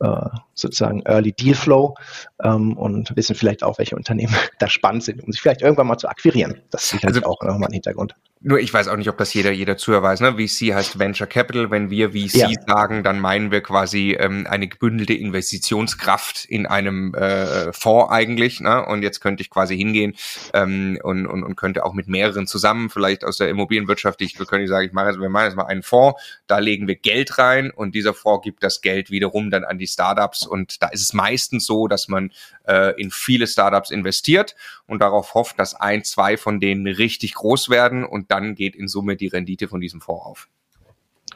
[0.00, 1.94] äh, sozusagen Early Deal Flow
[2.42, 5.98] ähm, und wissen vielleicht auch, welche Unternehmen da spannend sind, um sich vielleicht irgendwann mal
[5.98, 6.60] zu akquirieren.
[6.70, 8.14] Das ist sicherlich also, auch nochmal ein Hintergrund.
[8.46, 10.20] Nur ich weiß auch nicht, ob das jeder, jeder Zuhörer weiß.
[10.20, 10.34] Ne?
[10.34, 11.70] VC heißt Venture Capital.
[11.70, 12.48] Wenn wir VC ja.
[12.66, 18.60] sagen, dann meinen wir quasi ähm, eine gebündelte Investitionskraft in einem äh, Fonds eigentlich.
[18.60, 18.84] Ne?
[18.84, 20.14] Und jetzt könnte ich quasi hingehen
[20.52, 24.68] ähm, und, und, und könnte auch mit mehreren zusammen, vielleicht aus der Immobilienwirtschaft, ich könnte
[24.68, 27.70] sagen, ich mache jetzt, wir machen jetzt mal einen Fonds, da legen wir Geld rein
[27.70, 30.43] und dieser Fonds gibt das Geld wiederum dann an die Startups.
[30.46, 32.30] Und da ist es meistens so, dass man
[32.66, 34.54] äh, in viele Startups investiert
[34.86, 38.88] und darauf hofft, dass ein, zwei von denen richtig groß werden und dann geht in
[38.88, 40.48] Summe die Rendite von diesem Fonds auf.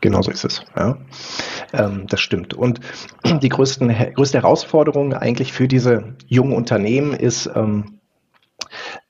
[0.00, 0.64] Genau so ist es.
[0.76, 0.98] Ja.
[1.72, 2.54] Ähm, das stimmt.
[2.54, 2.80] Und
[3.24, 7.97] die größten, größte Herausforderung eigentlich für diese jungen Unternehmen ist, ähm, äh,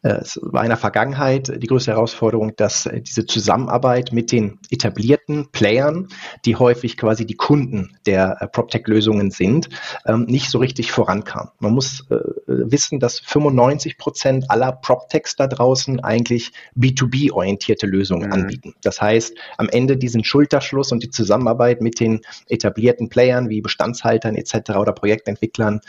[0.03, 5.51] es war in der Vergangenheit die größte Herausforderung, dass äh, diese Zusammenarbeit mit den etablierten
[5.51, 6.07] Playern,
[6.45, 9.69] die häufig quasi die Kunden der äh, PropTech-Lösungen sind,
[10.07, 11.51] ähm, nicht so richtig vorankam.
[11.59, 12.07] Man muss
[12.47, 18.33] wissen, dass 95 Prozent aller PropTechs da draußen eigentlich B2B-orientierte Lösungen mhm.
[18.33, 18.75] anbieten.
[18.83, 24.37] Das heißt, am Ende diesen Schulterschluss und die Zusammenarbeit mit den etablierten Playern wie Bestandshaltern
[24.37, 24.71] etc.
[24.77, 25.81] oder Projektentwicklern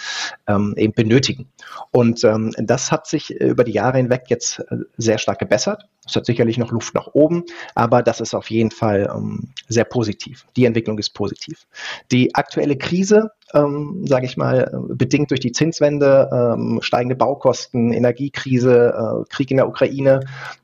[0.48, 1.48] ähm, eben benötigen.
[1.92, 5.86] Und ähm, das hat sich über die Jahre hinweg jetzt äh, sehr stark gebessert.
[6.06, 7.44] Es hat sicherlich noch Luft nach oben,
[7.76, 10.46] aber das ist auf jeden Fall ähm, sehr positiv.
[10.56, 11.68] Die Entwicklung ist positiv.
[12.12, 17.94] Die aktuelle Krise, ähm, sage ich mal, äh, bedingt durch die Zinswende, ähm, steigende Baukosten,
[17.94, 20.22] Energiekrise, äh, Krieg in der Ukraine,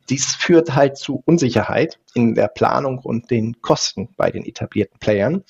[0.09, 5.43] dies führt halt zu Unsicherheit in der Planung und den Kosten bei den etablierten Playern,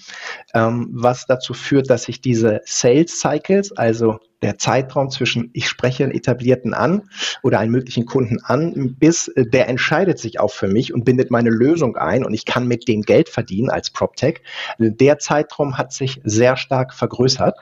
[0.54, 6.03] ähm, was dazu führt, dass sich diese Sales Cycles, also der Zeitraum zwischen ich spreche
[6.03, 7.10] einen etablierten an
[7.41, 11.31] oder einen möglichen Kunden an, bis äh, der entscheidet sich auch für mich und bindet
[11.31, 14.41] meine Lösung ein und ich kann mit dem Geld verdienen als PropTech.
[14.77, 17.58] Der Zeitraum hat sich sehr stark vergrößert,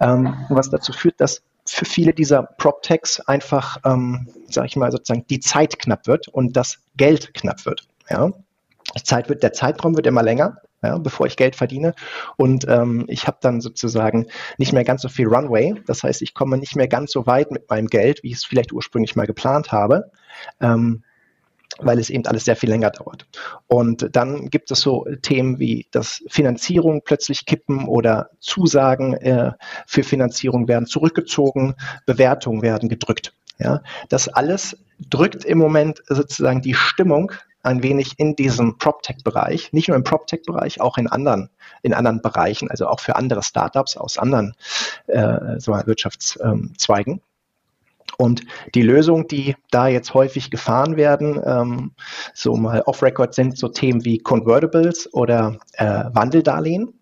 [0.00, 5.24] ähm, was dazu führt, dass für viele dieser PropTechs einfach, ähm, sage ich mal, sozusagen
[5.30, 7.86] die Zeit knapp wird und das Geld knapp wird.
[8.08, 8.32] Ja?
[9.04, 11.94] Zeit wird, der Zeitraum wird immer länger ja, bevor ich Geld verdiene.
[12.36, 14.26] Und ähm, ich habe dann sozusagen
[14.58, 15.74] nicht mehr ganz so viel Runway.
[15.86, 18.44] Das heißt, ich komme nicht mehr ganz so weit mit meinem Geld, wie ich es
[18.44, 20.10] vielleicht ursprünglich mal geplant habe.
[20.60, 21.02] Ähm,
[21.82, 23.26] weil es eben alles sehr viel länger dauert.
[23.66, 29.52] Und dann gibt es so Themen wie, dass Finanzierung plötzlich kippen oder Zusagen äh,
[29.86, 31.76] für Finanzierung werden zurückgezogen,
[32.06, 33.32] Bewertungen werden gedrückt.
[33.60, 34.76] Ja, das alles
[35.10, 40.80] drückt im Moment sozusagen die Stimmung ein wenig in diesem PropTech-Bereich, nicht nur im PropTech-Bereich,
[40.80, 41.50] auch in anderen,
[41.82, 44.54] in anderen Bereichen, also auch für andere Startups aus anderen
[45.08, 47.20] äh, so Wirtschaftszweigen.
[48.16, 48.42] Und
[48.74, 51.92] die Lösungen, die da jetzt häufig gefahren werden, ähm,
[52.34, 56.98] so mal off-record sind so Themen wie Convertibles oder äh, Wandeldarlehen.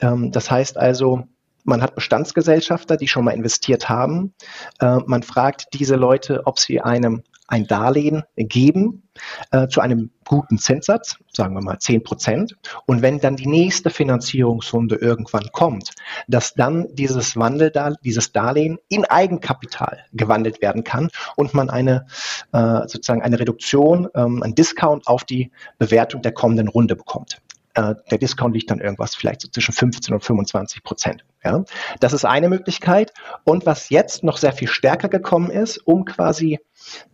[0.00, 1.26] Ähm, das heißt also,
[1.64, 4.34] man hat Bestandsgesellschafter, die schon mal investiert haben.
[4.80, 9.02] Äh, man fragt diese Leute, ob sie einem ein Darlehen geben
[9.50, 12.56] äh, zu einem guten Zinssatz, sagen wir mal 10 Prozent.
[12.86, 15.90] Und wenn dann die nächste Finanzierungsrunde irgendwann kommt,
[16.26, 22.06] dass dann dieses Wandeldarlehen, dieses Darlehen in Eigenkapital gewandelt werden kann und man eine
[22.52, 27.42] äh, sozusagen eine Reduktion, ähm, ein Discount auf die Bewertung der kommenden Runde bekommt.
[27.74, 31.24] Äh, der Discount liegt dann irgendwas vielleicht so zwischen 15 und 25 Prozent.
[31.42, 31.64] Ja?
[32.00, 33.12] Das ist eine Möglichkeit.
[33.44, 36.60] Und was jetzt noch sehr viel stärker gekommen ist, um quasi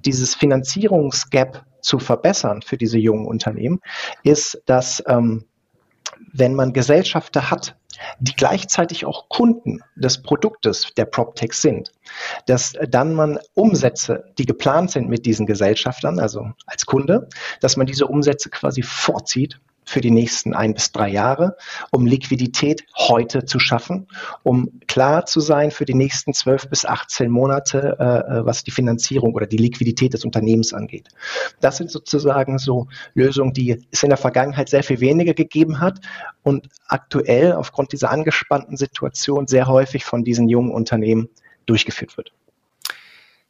[0.04, 3.80] dieses Finanzierungsgap zu verbessern für diese jungen Unternehmen,
[4.22, 5.46] ist, dass ähm,
[6.32, 7.76] wenn man Gesellschafter hat,
[8.18, 11.92] die gleichzeitig auch Kunden des Produktes der PropTech sind,
[12.46, 17.28] dass dann man Umsätze, die geplant sind mit diesen Gesellschaftern, also als Kunde,
[17.60, 21.56] dass man diese Umsätze quasi vorzieht für die nächsten ein bis drei Jahre,
[21.90, 24.06] um Liquidität heute zu schaffen,
[24.44, 28.70] um klar zu sein für die nächsten zwölf bis 18 Monate, äh, äh, was die
[28.70, 31.08] Finanzierung oder die Liquidität des Unternehmens angeht.
[31.60, 36.00] Das sind sozusagen so Lösungen, die es in der Vergangenheit sehr viel weniger gegeben hat
[36.44, 41.28] und aktuell aufgrund dieser angespannten Situation sehr häufig von diesen jungen Unternehmen
[41.66, 42.32] durchgeführt wird.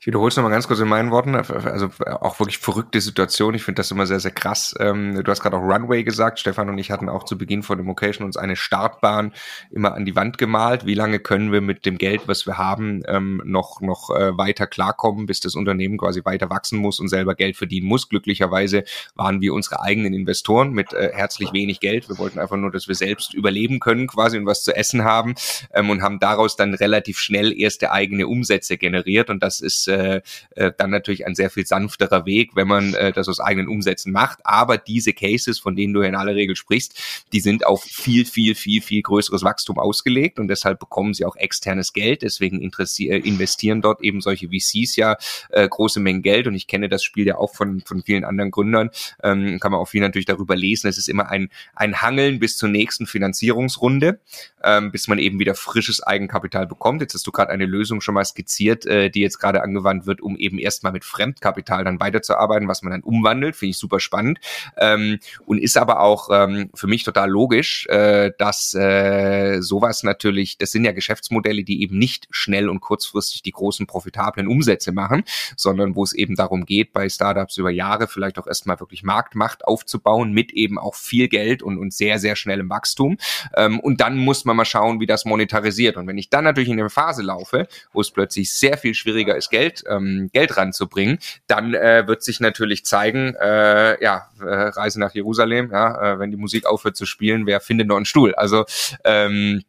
[0.01, 1.35] Ich wiederhole es nochmal ganz kurz in meinen Worten.
[1.35, 1.91] Also
[2.23, 3.53] auch wirklich verrückte Situation.
[3.53, 4.75] Ich finde das immer sehr, sehr krass.
[4.81, 6.39] Ähm, du hast gerade auch Runway gesagt.
[6.39, 9.35] Stefan und ich hatten auch zu Beginn von dem Occasion uns eine Startbahn
[9.71, 10.87] immer an die Wand gemalt.
[10.87, 14.67] Wie lange können wir mit dem Geld, was wir haben, ähm, noch, noch äh, weiter
[14.67, 18.09] klarkommen, bis das Unternehmen quasi weiter wachsen muss und selber Geld verdienen muss.
[18.09, 18.85] Glücklicherweise
[19.17, 22.09] waren wir unsere eigenen Investoren mit äh, herzlich wenig Geld.
[22.09, 25.35] Wir wollten einfach nur, dass wir selbst überleben können quasi und was zu essen haben
[25.75, 29.29] ähm, und haben daraus dann relativ schnell erste eigene Umsätze generiert.
[29.29, 30.23] Und das ist äh,
[30.57, 34.13] äh, dann natürlich ein sehr viel sanfterer Weg, wenn man äh, das aus eigenen Umsätzen
[34.13, 34.39] macht.
[34.45, 36.99] Aber diese Cases, von denen du in aller Regel sprichst,
[37.33, 41.37] die sind auf viel, viel, viel, viel größeres Wachstum ausgelegt und deshalb bekommen sie auch
[41.37, 42.23] externes Geld.
[42.23, 45.17] Deswegen äh, investieren dort eben solche VCs ja
[45.51, 48.51] äh, große Mengen Geld und ich kenne das Spiel ja auch von, von vielen anderen
[48.51, 48.91] Gründern.
[49.23, 50.89] Ähm, kann man auch viel natürlich darüber lesen.
[50.89, 54.21] Es ist immer ein, ein Hangeln bis zur nächsten Finanzierungsrunde,
[54.63, 57.01] ähm, bis man eben wieder frisches Eigenkapital bekommt.
[57.01, 60.07] Jetzt hast du gerade eine Lösung schon mal skizziert, äh, die jetzt gerade angewandt angewandt
[60.07, 64.01] wird, um eben erstmal mit Fremdkapital dann weiterzuarbeiten, was man dann umwandelt, finde ich super
[64.01, 64.39] spannend.
[64.77, 70.59] Ähm, und ist aber auch ähm, für mich total logisch, äh, dass äh, sowas natürlich,
[70.59, 75.25] das sind ja Geschäftsmodelle, die eben nicht schnell und kurzfristig die großen profitablen Umsätze machen,
[75.57, 79.65] sondern wo es eben darum geht, bei Startups über Jahre vielleicht auch erstmal wirklich Marktmacht
[79.65, 83.17] aufzubauen mit eben auch viel Geld und, und sehr, sehr schnellem Wachstum.
[83.57, 85.97] Ähm, und dann muss man mal schauen, wie das monetarisiert.
[85.97, 89.37] Und wenn ich dann natürlich in eine Phase laufe, wo es plötzlich sehr viel schwieriger
[89.37, 94.45] ist, Geld Geld, ähm, Geld ranzubringen, dann äh, wird sich natürlich zeigen, äh, ja, äh,
[94.45, 98.05] Reise nach Jerusalem, ja, äh, wenn die Musik aufhört zu spielen, wer findet noch einen
[98.05, 98.35] Stuhl?
[98.35, 98.65] Also
[99.05, 99.63] ähm,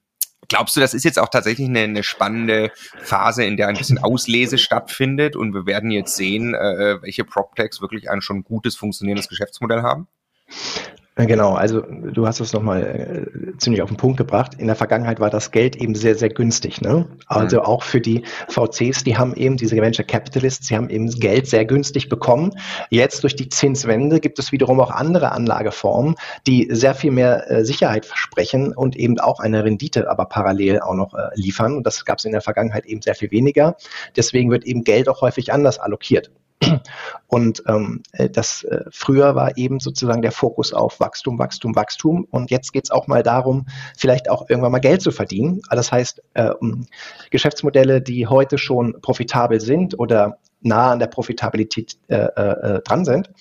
[0.48, 2.72] Glaubst du, das ist jetzt auch tatsächlich eine, eine spannende
[3.04, 7.80] Phase, in der ein bisschen Auslese stattfindet und wir werden jetzt sehen, äh, welche PropTechs
[7.80, 10.08] wirklich ein schon gutes funktionierendes Geschäftsmodell haben?
[11.18, 14.54] Genau, also du hast es nochmal äh, ziemlich auf den Punkt gebracht.
[14.58, 16.80] In der Vergangenheit war das Geld eben sehr, sehr günstig.
[16.80, 17.06] Ne?
[17.28, 17.66] Also mhm.
[17.66, 21.66] auch für die VCs, die haben eben, diese Venture Capitalists, sie haben eben Geld sehr
[21.66, 22.54] günstig bekommen.
[22.90, 26.16] Jetzt durch die Zinswende gibt es wiederum auch andere Anlageformen,
[26.48, 30.96] die sehr viel mehr äh, Sicherheit versprechen und eben auch eine Rendite aber parallel auch
[30.96, 31.76] noch äh, liefern.
[31.76, 33.76] Und das gab es in der Vergangenheit eben sehr viel weniger.
[34.16, 36.32] Deswegen wird eben Geld auch häufig anders allokiert.
[37.28, 42.28] Und ähm, äh, das äh, früher war eben sozusagen der Fokus auf Wachstum, Wachstum, Wachstum.
[42.30, 45.62] Und jetzt geht es auch mal darum, vielleicht auch irgendwann mal Geld zu verdienen.
[45.70, 46.52] Das heißt, äh,
[47.30, 53.32] Geschäftsmodelle, die heute schon profitabel sind oder nah an der Profitabilität äh, äh, dran sind,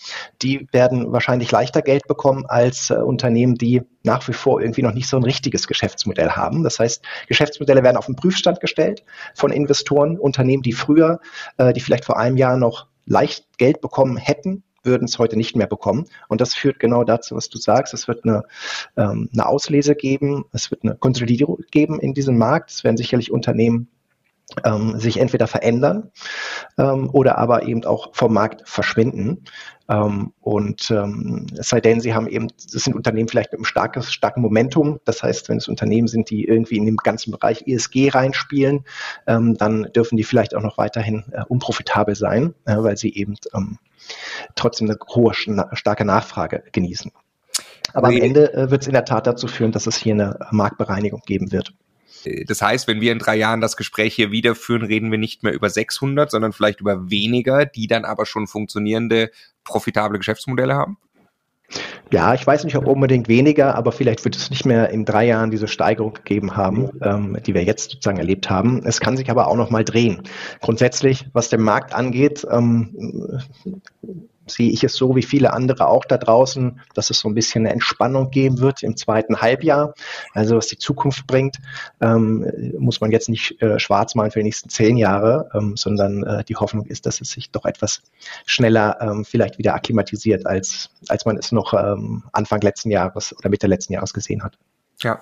[0.43, 4.95] die werden wahrscheinlich leichter Geld bekommen als äh, Unternehmen, die nach wie vor irgendwie noch
[4.95, 6.63] nicht so ein richtiges Geschäftsmodell haben.
[6.63, 9.05] Das heißt, Geschäftsmodelle werden auf den Prüfstand gestellt
[9.35, 11.21] von Investoren, Unternehmen, die früher,
[11.59, 15.57] äh, die vielleicht vor einem Jahr noch leicht Geld bekommen hätten, würden es heute nicht
[15.57, 16.07] mehr bekommen.
[16.29, 17.93] Und das führt genau dazu, was du sagst.
[17.93, 18.45] Es wird eine,
[18.97, 22.71] ähm, eine Auslese geben, es wird eine Konsolidierung geben in diesem Markt.
[22.71, 23.89] Es werden sicherlich Unternehmen
[24.65, 26.11] ähm, sich entweder verändern
[26.79, 29.45] ähm, oder aber eben auch vom Markt verschwinden.
[29.89, 33.65] Ähm, und ähm, es sei denn, sie haben eben, das sind Unternehmen vielleicht mit einem
[33.65, 35.01] starkes, starken Momentum.
[35.05, 38.85] Das heißt, wenn es Unternehmen sind, die irgendwie in den ganzen Bereich ESG reinspielen,
[39.27, 43.35] ähm, dann dürfen die vielleicht auch noch weiterhin äh, unprofitabel sein, äh, weil sie eben
[43.55, 43.79] ähm,
[44.55, 47.11] trotzdem eine hohe, starke Nachfrage genießen.
[47.93, 50.39] Aber am Ende äh, wird es in der Tat dazu führen, dass es hier eine
[50.51, 51.75] Marktbereinigung geben wird.
[52.47, 55.43] Das heißt, wenn wir in drei Jahren das Gespräch hier wieder führen, reden wir nicht
[55.43, 59.31] mehr über 600, sondern vielleicht über weniger, die dann aber schon funktionierende,
[59.65, 60.99] profitable Geschäftsmodelle haben?
[62.11, 65.27] Ja, ich weiß nicht, ob unbedingt weniger, aber vielleicht wird es nicht mehr in drei
[65.27, 68.83] Jahren diese Steigerung gegeben haben, ähm, die wir jetzt sozusagen erlebt haben.
[68.85, 70.23] Es kann sich aber auch noch mal drehen.
[70.61, 73.41] Grundsätzlich, was den Markt angeht, ähm,
[74.51, 77.65] sehe ich es so wie viele andere auch da draußen, dass es so ein bisschen
[77.65, 79.95] eine Entspannung geben wird im zweiten Halbjahr.
[80.35, 81.57] Also was die Zukunft bringt,
[82.01, 86.23] ähm, muss man jetzt nicht äh, schwarz malen für die nächsten zehn Jahre, ähm, sondern
[86.25, 88.03] äh, die Hoffnung ist, dass es sich doch etwas
[88.47, 93.49] schneller ähm, vielleicht wieder akklimatisiert, als, als man es noch ähm, Anfang letzten Jahres oder
[93.49, 94.59] Mitte letzten Jahres gesehen hat.
[95.03, 95.21] Ja.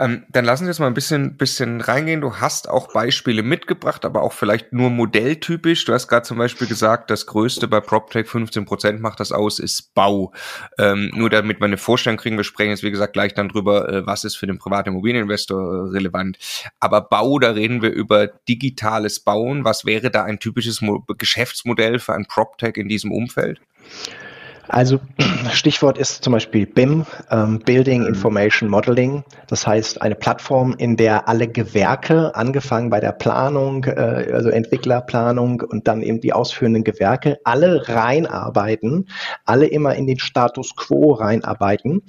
[0.00, 2.22] Ähm, dann lassen Sie uns mal ein bisschen, bisschen reingehen.
[2.22, 5.84] Du hast auch Beispiele mitgebracht, aber auch vielleicht nur modelltypisch.
[5.84, 9.58] Du hast gerade zum Beispiel gesagt, das Größte bei PropTech, 15 Prozent macht das aus,
[9.58, 10.32] ist Bau.
[10.78, 13.90] Ähm, nur damit wir eine Vorstellung kriegen, wir sprechen jetzt wie gesagt gleich dann drüber,
[13.90, 16.38] äh, was ist für den privaten Immobilieninvestor äh, relevant.
[16.80, 19.66] Aber Bau, da reden wir über digitales Bauen.
[19.66, 23.60] Was wäre da ein typisches Mo Geschäftsmodell für ein PropTech in diesem Umfeld?
[24.70, 25.00] Also
[25.52, 29.24] Stichwort ist zum Beispiel BIM, ähm, Building Information Modeling.
[29.48, 35.60] Das heißt eine Plattform, in der alle Gewerke, angefangen bei der Planung, äh, also Entwicklerplanung
[35.62, 39.08] und dann eben die ausführenden Gewerke, alle reinarbeiten,
[39.44, 42.02] alle immer in den Status quo reinarbeiten.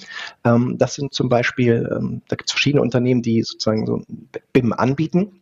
[0.46, 4.04] Ähm, das sind zum Beispiel, ähm, da gibt es verschiedene Unternehmen, die sozusagen so
[4.54, 5.42] BIM anbieten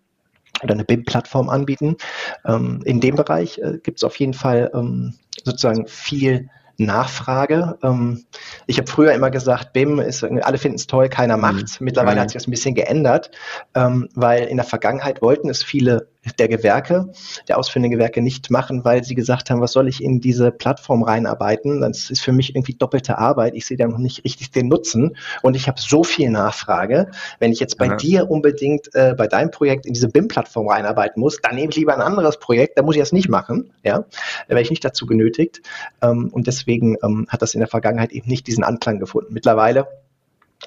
[0.64, 1.98] oder eine BIM-Plattform anbieten.
[2.46, 6.50] Ähm, in dem Bereich äh, gibt es auf jeden Fall ähm, sozusagen viel
[6.80, 7.78] Nachfrage.
[7.84, 8.26] Ähm,
[8.68, 11.42] ich habe früher immer gesagt, BIM ist, alle finden es toll, keiner mhm.
[11.42, 11.80] macht's.
[11.80, 12.22] Mittlerweile mhm.
[12.22, 13.32] hat sich das ein bisschen geändert,
[13.76, 17.12] ähm, weil in der Vergangenheit wollten es viele der Gewerke,
[17.48, 21.04] der ausführenden Gewerke nicht machen, weil sie gesagt haben, was soll ich in diese Plattform
[21.04, 21.82] reinarbeiten?
[21.82, 23.56] Das ist für mich irgendwie doppelte Arbeit.
[23.56, 27.10] Ich sehe da noch nicht richtig den Nutzen und ich habe so viel Nachfrage.
[27.40, 27.96] Wenn ich jetzt bei ja.
[27.96, 31.94] dir unbedingt äh, bei deinem Projekt in diese BIM-Plattform reinarbeiten muss, dann nehme ich lieber
[31.94, 33.72] ein anderes Projekt, da muss ich das nicht machen.
[33.84, 35.62] Ja, da wäre ich nicht dazu genötigt.
[36.02, 39.34] Ähm, und deswegen ähm, hat das in der Vergangenheit eben nicht diesen Anklang gefunden.
[39.34, 39.88] Mittlerweile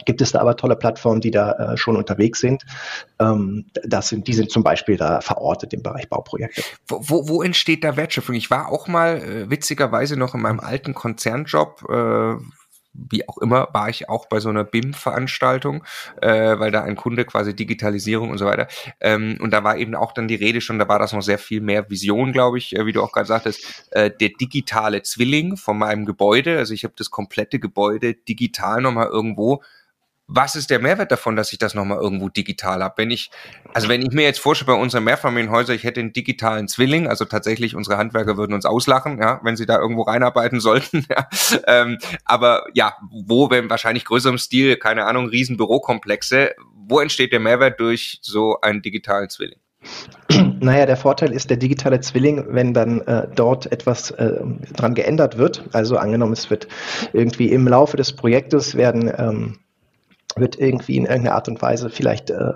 [0.05, 2.65] gibt es da aber tolle Plattformen, die da äh, schon unterwegs sind.
[3.19, 6.63] Ähm, das sind, die sind zum Beispiel da verortet im Bereich Bauprojekte.
[6.89, 8.35] Wo, wo, wo entsteht da Wertschöpfung?
[8.35, 12.37] Ich war auch mal äh, witzigerweise noch in meinem alten Konzernjob, äh,
[12.95, 15.85] wie auch immer, war ich auch bei so einer BIM-Veranstaltung,
[16.21, 18.69] äh, weil da ein Kunde quasi Digitalisierung und so weiter.
[19.01, 21.39] Ähm, und da war eben auch dann die Rede schon, da war das noch sehr
[21.39, 25.57] viel mehr Vision, glaube ich, äh, wie du auch gerade sagtest, äh, der digitale Zwilling
[25.57, 26.59] von meinem Gebäude.
[26.59, 29.63] Also ich habe das komplette Gebäude digital nochmal irgendwo
[30.35, 32.95] was ist der Mehrwert davon, dass ich das nochmal irgendwo digital habe?
[32.97, 33.31] Wenn ich,
[33.75, 37.25] also wenn ich mir jetzt vorstelle, bei unseren Mehrfamilienhäusern, ich hätte einen digitalen Zwilling, also
[37.25, 41.07] tatsächlich unsere Handwerker würden uns auslachen, ja, wenn sie da irgendwo reinarbeiten sollten.
[41.11, 41.29] Ja.
[41.67, 47.41] Ähm, aber ja, wo, wenn wahrscheinlich größerem Stil, keine Ahnung, riesen Bürokomplexe, wo entsteht der
[47.41, 49.59] Mehrwert durch so einen digitalen Zwilling?
[50.61, 54.41] Naja, der Vorteil ist der digitale Zwilling, wenn dann äh, dort etwas äh,
[54.77, 55.65] dran geändert wird.
[55.73, 56.69] Also angenommen, es wird
[57.13, 59.59] irgendwie im Laufe des Projektes werden ähm,
[60.37, 62.53] wird irgendwie in irgendeiner Art und Weise vielleicht äh,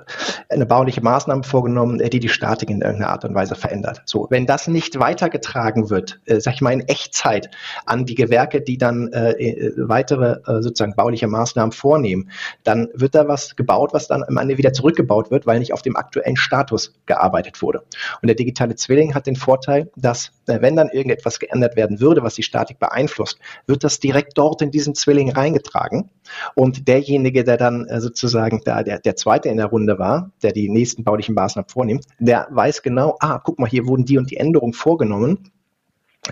[0.49, 4.03] eine bauliche Maßnahme vorgenommen, äh, die die Statik in irgendeiner Art und Weise verändert.
[4.05, 7.51] So, wenn das nicht weitergetragen wird, äh, sag ich mal in Echtzeit
[7.85, 12.31] an die Gewerke, die dann äh, äh weitere äh, sozusagen bauliche Maßnahmen vornehmen,
[12.65, 15.83] dann wird da was gebaut, was dann am Ende wieder zurückgebaut wird, weil nicht auf
[15.83, 17.83] dem aktuellen Status gearbeitet wurde.
[18.23, 22.23] Und der digitale Zwilling hat den Vorteil, dass äh, wenn dann irgendetwas geändert werden würde,
[22.23, 26.11] was die Statik beeinflusst, wird das direkt dort in diesen Zwilling reingetragen
[26.55, 30.52] und derjenige, der dann äh, sozusagen da der, der Zweite in der Runde war, der
[30.52, 34.31] die nächsten baulichen Maßnahmen vornimmt, der weiß genau, ah, guck mal, hier wurden die und
[34.31, 35.50] die Änderungen vorgenommen.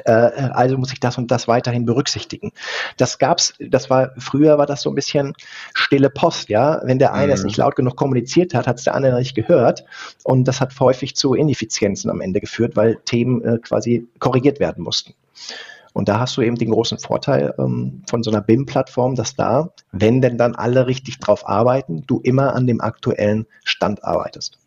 [0.04, 2.52] Äh, also muss ich das und das weiterhin berücksichtigen.
[2.96, 5.34] Das gab's, das war früher war das so ein bisschen
[5.74, 6.80] stille Post, ja.
[6.84, 7.32] Wenn der eine mhm.
[7.32, 9.84] es nicht laut genug kommuniziert hat, hat es der andere nicht gehört
[10.24, 14.82] und das hat häufig zu Ineffizienzen am Ende geführt, weil Themen äh, quasi korrigiert werden
[14.82, 15.14] mussten.
[15.94, 19.70] Und da hast du eben den großen Vorteil ähm, von so einer BIM-Plattform, dass da,
[19.92, 24.58] wenn denn dann alle richtig drauf arbeiten, du immer an dem aktuellen Stand arbeitest.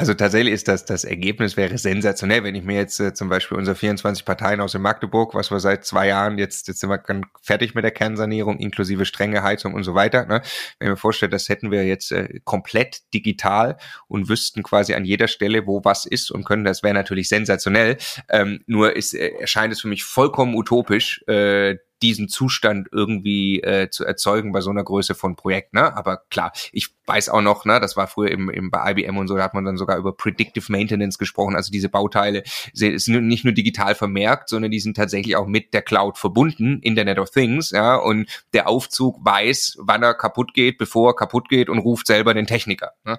[0.00, 3.58] Also tatsächlich ist das, das Ergebnis wäre sensationell, wenn ich mir jetzt äh, zum Beispiel
[3.58, 7.02] unsere 24 Parteien aus dem Magdeburg, was wir seit zwei Jahren, jetzt, jetzt sind wir
[7.42, 10.24] fertig mit der Kernsanierung, inklusive strenge Heizung und so weiter.
[10.26, 10.40] Ne?
[10.78, 15.04] Wenn ich mir vorstelle, das hätten wir jetzt äh, komplett digital und wüssten quasi an
[15.04, 17.96] jeder Stelle, wo was ist und können, das wäre natürlich sensationell.
[18.28, 23.90] Ähm, nur ist, äh, erscheint es für mich vollkommen utopisch, äh, diesen Zustand irgendwie äh,
[23.90, 25.74] zu erzeugen bei so einer Größe von Projekt.
[25.74, 25.96] Ne?
[25.96, 29.28] Aber klar, ich weiß auch noch, ne, das war früher im, im, bei IBM und
[29.28, 31.56] so, da hat man dann sogar über Predictive Maintenance gesprochen.
[31.56, 35.82] Also diese Bauteile sind nicht nur digital vermerkt, sondern die sind tatsächlich auch mit der
[35.82, 41.10] Cloud verbunden, Internet of Things, ja, und der Aufzug weiß, wann er kaputt geht, bevor
[41.10, 42.92] er kaputt geht und ruft selber den Techniker.
[43.04, 43.18] Ne?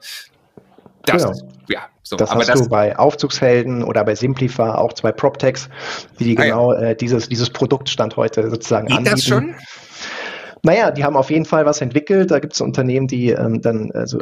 [1.06, 1.54] Das, genau.
[1.70, 2.18] ja, so.
[2.18, 5.70] Das Aber hast das, du bei Aufzugshelden oder bei Simplify auch zwei PropTechs,
[6.20, 6.80] die ah, genau ja.
[6.82, 9.16] äh, dieses, dieses Produktstand heute sozusagen Geht anbieten.
[9.16, 9.56] das schon?
[10.64, 12.32] Naja, die haben auf jeden Fall was entwickelt.
[12.32, 14.20] Da gibt es Unternehmen, die ähm, dann, also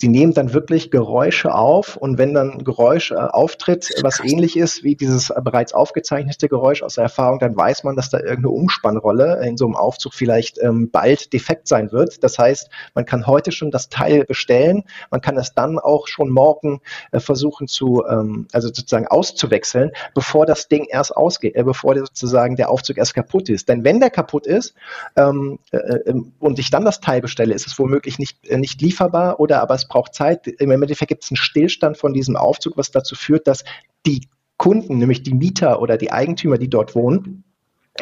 [0.00, 4.84] die nehmen dann wirklich Geräusche auf und wenn dann Geräusch äh, auftritt, was ähnlich ist
[4.84, 9.44] wie dieses bereits aufgezeichnete Geräusch aus der Erfahrung, dann weiß man, dass da irgendeine Umspannrolle
[9.46, 12.22] in so einem Aufzug vielleicht ähm, bald defekt sein wird.
[12.22, 16.30] Das heißt, man kann heute schon das Teil bestellen, man kann es dann auch schon
[16.30, 16.80] morgen
[17.12, 22.04] äh, versuchen zu, ähm, also sozusagen auszuwechseln, bevor das Ding erst ausgeht, äh, bevor der
[22.04, 23.68] sozusagen der Aufzug erst kaputt ist.
[23.68, 24.74] Denn wenn der kaputt ist,
[25.16, 28.80] ähm, äh, ähm, und ich dann das Teil bestelle, ist es womöglich nicht, äh, nicht
[28.80, 30.46] lieferbar oder aber es braucht Zeit.
[30.46, 33.64] Im Endeffekt gibt es einen Stillstand von diesem Aufzug, was dazu führt, dass
[34.06, 37.44] die Kunden, nämlich die Mieter oder die Eigentümer, die dort wohnen,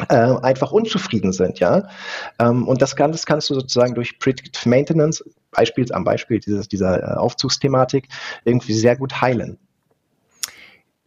[0.09, 1.87] äh, einfach unzufrieden sind, ja.
[2.39, 6.67] Ähm, und das, kann, das kannst du sozusagen durch Predictive Maintenance, Beispiel, am Beispiel dieses,
[6.67, 8.07] dieser äh, Aufzugsthematik,
[8.43, 9.57] irgendwie sehr gut heilen.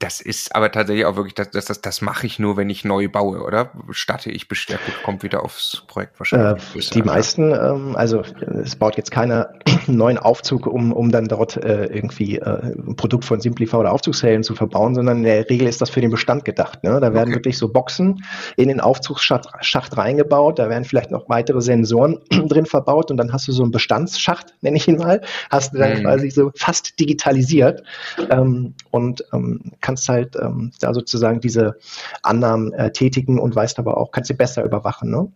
[0.00, 2.86] Das ist aber tatsächlich auch wirklich, das, das, das, das mache ich nur, wenn ich
[2.86, 3.70] neu baue, oder?
[3.90, 6.74] Statte ich bestärkt, kommt wieder aufs Projekt wahrscheinlich.
[6.74, 8.22] Äh, die meisten, ähm, also
[8.64, 9.52] es baut jetzt keiner
[9.86, 14.42] neuen Aufzug, um, um dann dort äh, irgendwie äh, ein Produkt von Simplify oder Aufzugshelden
[14.42, 16.82] zu verbauen, sondern in der Regel ist das für den Bestand gedacht.
[16.82, 16.98] Ne?
[16.98, 17.34] Da werden okay.
[17.34, 18.24] wirklich so Boxen
[18.56, 23.34] in den Aufzugsschacht Schacht reingebaut, da werden vielleicht noch weitere Sensoren drin verbaut und dann
[23.34, 25.20] hast du so einen Bestandsschacht, nenne ich ihn mal,
[25.50, 26.02] hast du dann mhm.
[26.04, 27.82] quasi so fast digitalisiert
[28.30, 31.78] ähm, und ähm, kannst halt ähm, da sozusagen diese
[32.22, 35.10] Annahmen äh, tätigen und weißt aber auch, kannst sie besser überwachen.
[35.10, 35.32] Ne?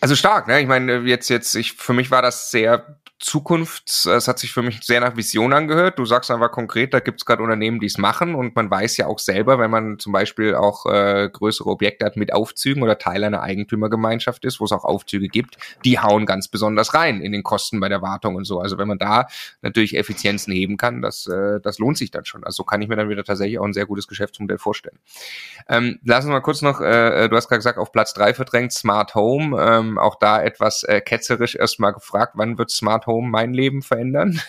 [0.00, 0.60] Also stark, ne?
[0.60, 4.60] Ich meine, jetzt, jetzt, ich, für mich war das sehr Zukunft, es hat sich für
[4.60, 5.98] mich sehr nach Vision angehört.
[5.98, 8.98] Du sagst einfach konkret, da gibt es gerade Unternehmen, die es machen und man weiß
[8.98, 12.98] ja auch selber, wenn man zum Beispiel auch äh, größere Objekte hat mit Aufzügen oder
[12.98, 17.32] Teil einer Eigentümergemeinschaft ist, wo es auch Aufzüge gibt, die hauen ganz besonders rein in
[17.32, 18.60] den Kosten bei der Wartung und so.
[18.60, 19.28] Also wenn man da
[19.62, 22.44] natürlich Effizienzen heben kann, das, äh, das lohnt sich dann schon.
[22.44, 24.98] Also so kann ich mir dann wieder tatsächlich auch ein sehr gutes Geschäftsmodell vorstellen.
[25.70, 28.34] Ähm, lass uns mal kurz noch, äh, äh du hast gerade gesagt, auf Platz drei
[28.34, 29.56] verdrängt Smart Home.
[29.58, 34.40] Ähm, auch da etwas äh, ketzerisch erstmal gefragt, wann wird Smart Home mein Leben verändern?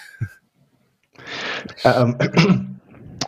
[1.84, 2.18] Ähm,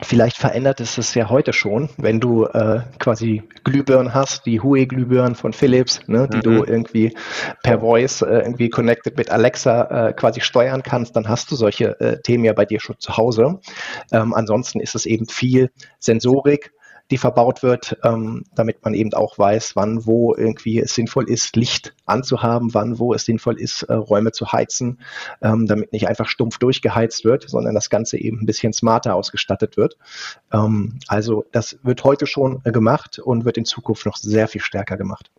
[0.02, 5.36] vielleicht verändert es es ja heute schon, wenn du äh, quasi Glühbirnen hast, die Hue-Glühbirnen
[5.36, 6.42] von Philips, ne, die mhm.
[6.42, 7.16] du irgendwie
[7.64, 12.00] per Voice äh, irgendwie connected mit Alexa äh, quasi steuern kannst, dann hast du solche
[12.00, 13.60] äh, Themen ja bei dir schon zu Hause.
[14.12, 16.72] Ähm, ansonsten ist es eben viel Sensorik,
[17.12, 21.56] die verbaut wird, ähm, damit man eben auch weiß, wann, wo irgendwie es sinnvoll ist,
[21.56, 25.00] Licht anzuhaben, wann, wo es sinnvoll ist, äh, Räume zu heizen,
[25.42, 29.76] ähm, damit nicht einfach stumpf durchgeheizt wird, sondern das Ganze eben ein bisschen smarter ausgestattet
[29.76, 29.98] wird.
[30.52, 34.62] Ähm, also das wird heute schon äh, gemacht und wird in Zukunft noch sehr viel
[34.62, 35.32] stärker gemacht.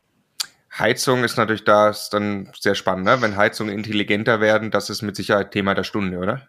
[0.76, 3.20] Heizung ist natürlich da dann sehr spannend, ne?
[3.20, 6.42] wenn Heizungen intelligenter werden, das ist mit Sicherheit Thema der Stunde, oder?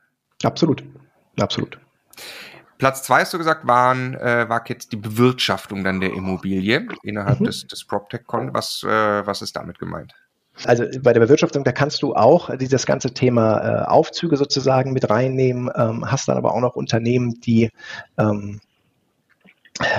[0.43, 0.84] Absolut,
[1.39, 1.80] absolut.
[2.82, 7.39] Platz zwei, hast du gesagt, waren, äh, war jetzt die Bewirtschaftung dann der Immobilie innerhalb
[7.39, 7.45] mhm.
[7.45, 8.55] des, des PropTech-Con.
[8.55, 10.15] Was, äh, was ist damit gemeint?
[10.65, 15.11] Also bei der Bewirtschaftung, da kannst du auch dieses ganze Thema äh, Aufzüge sozusagen mit
[15.11, 17.69] reinnehmen, ähm, hast dann aber auch noch Unternehmen, die,
[18.17, 18.61] ähm,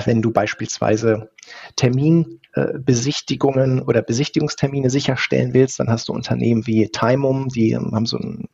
[0.03, 1.31] wenn du beispielsweise
[1.77, 8.07] Terminbesichtigungen äh, oder Besichtigungstermine sicherstellen willst, dann hast du Unternehmen wie Timum, die ähm, haben
[8.07, 8.49] so ein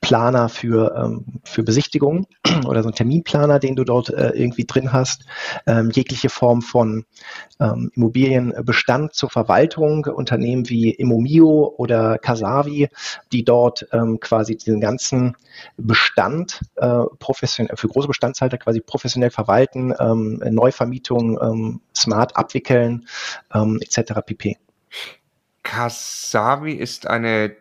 [0.00, 2.26] Planer für, ähm, für Besichtigungen
[2.66, 5.24] oder so ein Terminplaner, den du dort äh, irgendwie drin hast.
[5.66, 7.04] Ähm, jegliche Form von
[7.60, 12.88] ähm, Immobilienbestand zur Verwaltung, Unternehmen wie Immomio oder Casavi,
[13.32, 15.36] die dort ähm, quasi diesen ganzen
[15.76, 23.06] Bestand äh, professionell, für große Bestandshalter quasi professionell verwalten, ähm, Neuvermietung ähm, smart abwickeln,
[23.52, 24.14] etc.
[24.26, 24.56] pp.
[25.62, 27.56] Casavi ist eine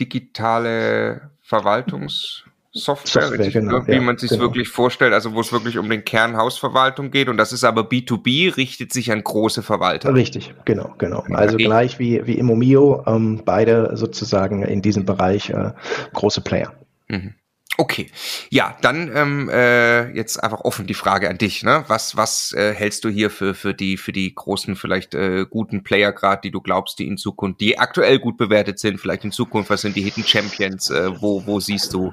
[0.00, 4.42] digitale Verwaltungssoftware, Software, genau, wie ja, man sich genau.
[4.42, 8.56] wirklich vorstellt, also wo es wirklich um den Kernhausverwaltung geht und das ist aber B2B,
[8.56, 10.14] richtet sich an große Verwalter.
[10.14, 11.24] Richtig, genau, genau.
[11.32, 11.64] Also okay.
[11.64, 15.72] gleich wie, wie Immomio, ähm, beide sozusagen in diesem Bereich äh,
[16.12, 16.72] große Player.
[17.08, 17.34] Mhm.
[17.80, 18.10] Okay,
[18.50, 21.62] ja, dann ähm, äh, jetzt einfach offen die Frage an dich.
[21.62, 21.82] Ne?
[21.88, 25.82] Was, was äh, hältst du hier für, für, die, für die großen, vielleicht äh, guten
[25.82, 29.32] Player gerade, die du glaubst, die in Zukunft, die aktuell gut bewertet sind, vielleicht in
[29.32, 30.90] Zukunft, was sind die Hidden Champions?
[30.90, 32.12] Äh, wo, wo siehst du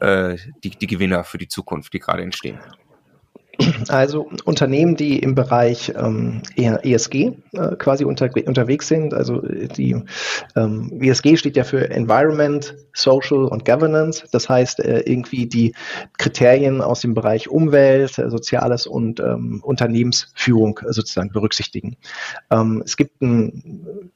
[0.00, 2.58] äh, die, die Gewinner für die Zukunft, die gerade entstehen?
[3.88, 9.14] Also Unternehmen, die im Bereich ähm, ESG äh, quasi unter, unterwegs sind.
[9.14, 9.96] Also die
[10.56, 14.24] ähm, ESG steht ja für Environment, Social und Governance.
[14.32, 15.74] Das heißt äh, irgendwie die
[16.18, 21.96] Kriterien aus dem Bereich Umwelt, äh, Soziales und ähm, Unternehmensführung sozusagen berücksichtigen.
[22.50, 24.06] Ähm, es gibt ein, äh,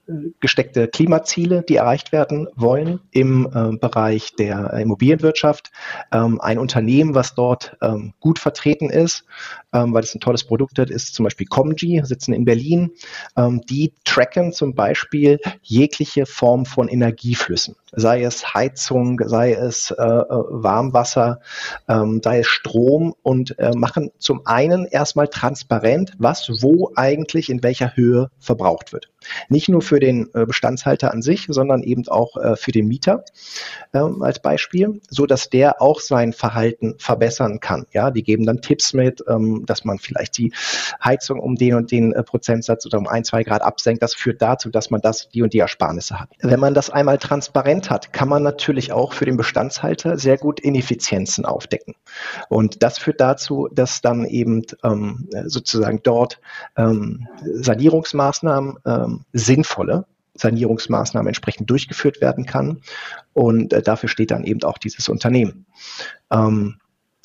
[0.41, 5.71] gesteckte Klimaziele, die erreicht werden wollen im äh, Bereich der Immobilienwirtschaft.
[6.13, 9.25] Ähm, ein Unternehmen, was dort ähm, gut vertreten ist,
[9.73, 12.93] ähm, weil es ein tolles Produkt hat, ist zum Beispiel Comgy, sitzen in Berlin.
[13.37, 20.03] Ähm, die tracken zum Beispiel jegliche Form von Energieflüssen, sei es Heizung, sei es äh,
[20.03, 21.41] äh Warmwasser,
[21.89, 27.63] ähm, sei es Strom und äh, machen zum einen erstmal transparent, was wo eigentlich in
[27.63, 29.11] welcher Höhe verbraucht wird.
[29.49, 33.25] Nicht nur für den äh, Bestandshalter an sich, sondern eben auch äh, für den Mieter
[33.93, 37.87] ähm, als Beispiel, so dass der auch sein Verhalten verbessern kann.
[37.93, 40.53] Ja, die geben dann Tipps mit, ähm, dass man vielleicht die
[41.03, 44.03] Heizung um den und den äh, Prozentsatz oder um ein, zwei Grad absenkt.
[44.03, 46.31] Das führt dazu, dass man das die und die Ersparnisse hat.
[46.41, 50.61] Wenn man das einmal transparent hat, kann man natürlich auch für den Bestandshalter sehr gut
[50.61, 51.95] Ineffizienzen aufdecken.
[52.49, 56.41] Und das führt dazu, dass dann eben ähm, sozusagen dort
[56.77, 62.81] ähm, Sanierungsmaßnahmen ähm, sinnvolle Sanierungsmaßnahmen entsprechend durchgeführt werden kann.
[63.33, 65.67] Und äh, dafür steht dann eben auch dieses Unternehmen.
[66.31, 66.80] Ähm,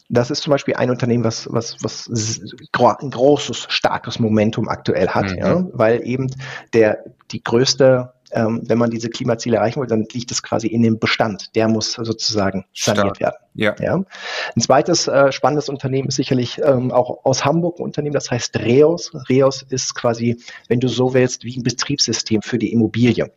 [0.10, 5.32] das ist zum Beispiel ein Unternehmen, was, was, was ein großes, starkes Momentum aktuell hat,
[5.32, 5.38] mhm.
[5.38, 6.32] ja, weil eben
[6.74, 10.82] der, die größte ähm, wenn man diese Klimaziele erreichen will, dann liegt es quasi in
[10.82, 11.56] dem Bestand.
[11.56, 13.20] Der muss sozusagen saniert Stark.
[13.20, 13.36] werden.
[13.54, 13.76] Ja.
[13.80, 13.96] ja.
[13.96, 18.60] Ein zweites äh, spannendes Unternehmen ist sicherlich ähm, auch aus Hamburg ein Unternehmen, das heißt
[18.60, 19.12] Reos.
[19.30, 20.38] Reos ist quasi,
[20.68, 23.32] wenn du so willst, wie ein Betriebssystem für die Immobilie.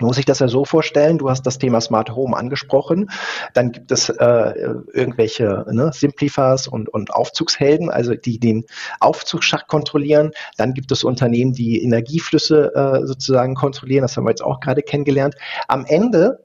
[0.00, 3.10] Muss sich das ja so vorstellen, du hast das Thema Smart Home angesprochen,
[3.54, 8.64] dann gibt es äh, irgendwelche ne, Simplifers und, und Aufzugshelden, also die den
[9.00, 10.32] Aufzugsschacht kontrollieren.
[10.56, 14.82] Dann gibt es Unternehmen, die Energieflüsse äh, sozusagen kontrollieren, das haben wir jetzt auch gerade
[14.82, 15.34] kennengelernt.
[15.68, 16.44] Am Ende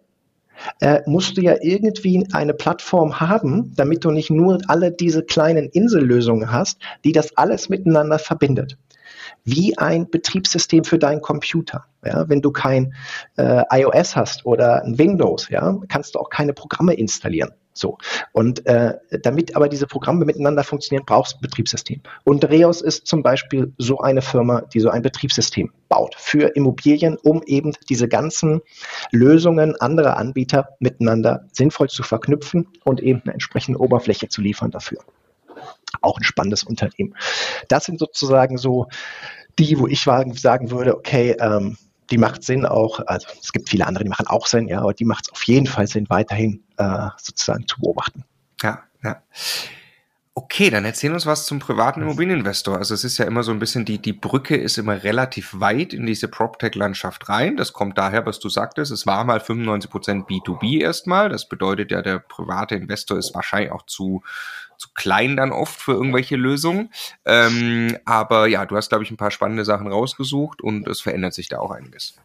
[0.79, 5.69] äh, musst du ja irgendwie eine Plattform haben, damit du nicht nur alle diese kleinen
[5.69, 8.77] Insellösungen hast, die das alles miteinander verbindet
[9.43, 11.85] wie ein Betriebssystem für deinen Computer.
[12.03, 12.93] Ja, wenn du kein
[13.37, 17.51] äh, iOS hast oder ein Windows, ja, kannst du auch keine Programme installieren.
[17.73, 17.97] So.
[18.33, 22.01] Und äh, damit aber diese Programme miteinander funktionieren, brauchst du ein Betriebssystem.
[22.23, 27.17] Und Reos ist zum Beispiel so eine Firma, die so ein Betriebssystem baut für Immobilien,
[27.23, 28.61] um eben diese ganzen
[29.11, 34.99] Lösungen anderer Anbieter miteinander sinnvoll zu verknüpfen und eben eine entsprechende Oberfläche zu liefern dafür
[36.01, 37.15] auch ein spannendes Unternehmen.
[37.67, 38.87] Das sind sozusagen so
[39.59, 41.77] die, wo ich sagen würde, okay, ähm,
[42.09, 44.93] die macht Sinn auch, also es gibt viele andere, die machen auch Sinn, ja, aber
[44.93, 48.25] die macht es auf jeden Fall Sinn, weiterhin äh, sozusagen zu beobachten.
[48.61, 49.21] Ja, ja.
[50.33, 52.77] Okay, dann erzähl uns was zum privaten Immobilieninvestor.
[52.77, 55.93] Also es ist ja immer so ein bisschen, die, die Brücke ist immer relativ weit
[55.93, 57.57] in diese PropTech-Landschaft rein.
[57.57, 61.27] Das kommt daher, was du sagtest, es war mal 95% B2B erstmal.
[61.27, 64.23] Das bedeutet ja, der private Investor ist wahrscheinlich auch zu,
[64.81, 66.91] zu klein dann oft für irgendwelche Lösungen.
[67.25, 71.33] Ähm, aber ja, du hast, glaube ich, ein paar spannende Sachen rausgesucht und es verändert
[71.33, 72.15] sich da auch einiges.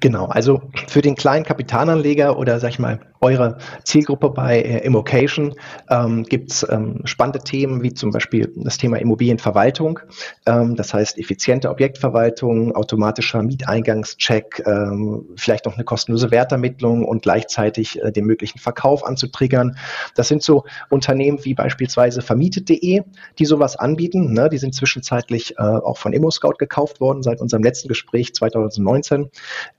[0.00, 0.62] Genau, also
[0.96, 5.54] für den kleinen Kapitalanleger oder sag ich mal eure Zielgruppe bei äh, Immocation
[5.90, 10.00] ähm, gibt es ähm, spannende Themen wie zum Beispiel das Thema Immobilienverwaltung,
[10.46, 18.02] ähm, das heißt effiziente Objektverwaltung, automatischer Mieteingangscheck, ähm, vielleicht noch eine kostenlose Wertermittlung und gleichzeitig
[18.02, 19.76] äh, den möglichen Verkauf anzutriggern.
[20.14, 23.02] Das sind so Unternehmen wie beispielsweise vermietet.de,
[23.38, 24.32] die sowas anbieten.
[24.32, 24.48] Ne?
[24.48, 29.30] Die sind zwischenzeitlich äh, auch von ImmoScout gekauft worden seit unserem letzten Gespräch 2019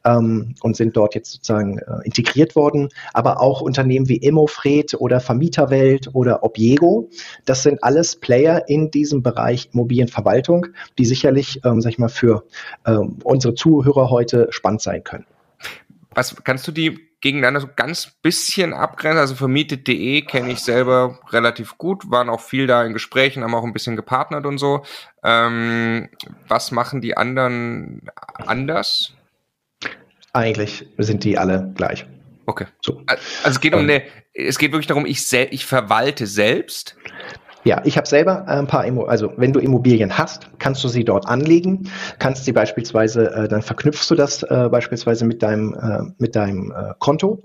[0.05, 2.89] ähm, und sind dort jetzt sozusagen äh, integriert worden.
[3.13, 7.09] Aber auch Unternehmen wie Immofred oder Vermieterwelt oder Obiego,
[7.45, 12.43] das sind alles Player in diesem Bereich Immobilienverwaltung, die sicherlich, ähm, sag ich mal, für
[12.85, 15.25] ähm, unsere Zuhörer heute spannend sein können.
[16.11, 19.19] Was kannst du die gegeneinander so ganz bisschen abgrenzen?
[19.19, 23.63] Also vermietet.de kenne ich selber relativ gut, waren auch viel da in Gesprächen, haben auch
[23.63, 24.83] ein bisschen gepartnert und so.
[25.23, 26.09] Ähm,
[26.47, 28.01] was machen die anderen
[28.33, 29.13] anders?
[30.37, 32.05] Eigentlich sind die alle gleich.
[32.45, 32.67] Okay.
[32.81, 33.01] So.
[33.07, 34.03] Also es geht um ähm, eine,
[34.35, 36.95] es geht wirklich darum, ich, ich verwalte selbst.
[37.67, 41.03] Ja, ich habe selber ein paar, Immo also wenn du Immobilien hast, kannst du sie
[41.03, 46.13] dort anlegen, kannst sie beispielsweise, äh, dann verknüpfst du das äh, beispielsweise mit deinem, äh,
[46.17, 47.43] mit deinem äh, Konto.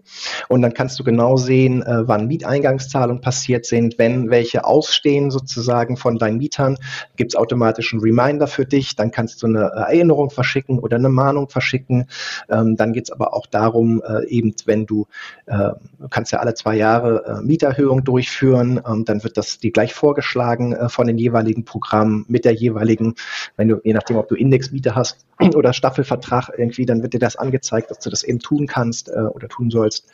[0.49, 5.97] Und dann kannst du genau sehen, äh, wann Mieteingangszahlungen passiert sind, wenn welche ausstehen sozusagen
[5.97, 6.77] von deinen Mietern,
[7.17, 11.09] gibt es automatisch einen Reminder für dich, dann kannst du eine Erinnerung verschicken oder eine
[11.09, 12.07] Mahnung verschicken.
[12.49, 15.09] Ähm, dann geht es aber auch darum, äh, eben wenn du,
[15.47, 15.71] äh,
[16.11, 20.12] kannst ja alle zwei Jahre äh, Mieterhöhung durchführen, ähm, dann wird das dir gleich vor
[20.13, 23.15] vorgeschlagen äh, von den jeweiligen Programmen mit der jeweiligen,
[23.57, 27.37] wenn du, je nachdem, ob du Indexmiete hast oder Staffelvertrag irgendwie, dann wird dir das
[27.37, 30.07] angezeigt, dass du das eben tun kannst äh, oder tun sollst,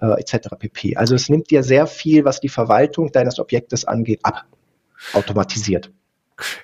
[0.00, 0.48] äh, etc.
[0.58, 0.96] pp.
[0.96, 4.44] Also es nimmt dir sehr viel, was die Verwaltung deines Objektes angeht, ab.
[5.12, 5.90] Automatisiert.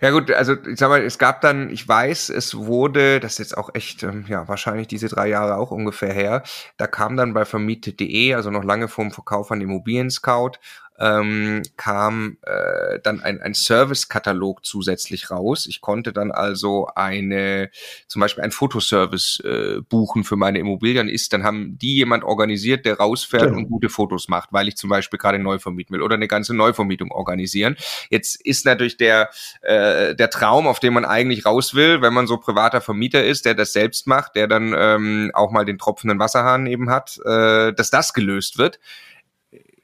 [0.00, 3.38] Ja gut, also ich sag mal, es gab dann, ich weiß, es wurde, das ist
[3.38, 6.42] jetzt auch echt, ähm, ja, wahrscheinlich diese drei Jahre auch ungefähr her,
[6.76, 10.52] da kam dann bei vermietet.de, also noch lange vorm Verkauf an Immobilien Scout,
[11.00, 15.66] ähm, kam äh, dann ein, ein Service-Katalog zusätzlich raus.
[15.66, 17.70] Ich konnte dann also eine,
[18.06, 21.08] zum Beispiel ein Fotoservice äh, buchen für meine Immobilien.
[21.08, 23.58] Ist, dann haben die jemand organisiert, der rausfährt genau.
[23.58, 26.54] und gute Fotos macht, weil ich zum Beispiel gerade neu vermieten will oder eine ganze
[26.54, 27.76] Neuvermietung organisieren.
[28.10, 29.30] Jetzt ist natürlich der,
[29.62, 33.46] äh, der Traum, auf den man eigentlich raus will, wenn man so privater Vermieter ist,
[33.46, 37.72] der das selbst macht, der dann ähm, auch mal den tropfenden Wasserhahn eben hat, äh,
[37.72, 38.78] dass das gelöst wird.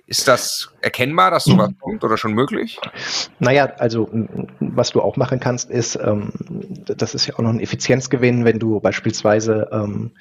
[0.08, 1.78] Ist das erkennbar, dass sowas mhm.
[1.80, 2.78] kommt oder schon möglich?
[3.40, 4.08] Naja, also
[4.60, 6.30] was du auch machen kannst, ist, ähm,
[6.86, 10.12] das ist ja auch noch ein Effizienzgewinn, wenn du beispielsweise, ähm,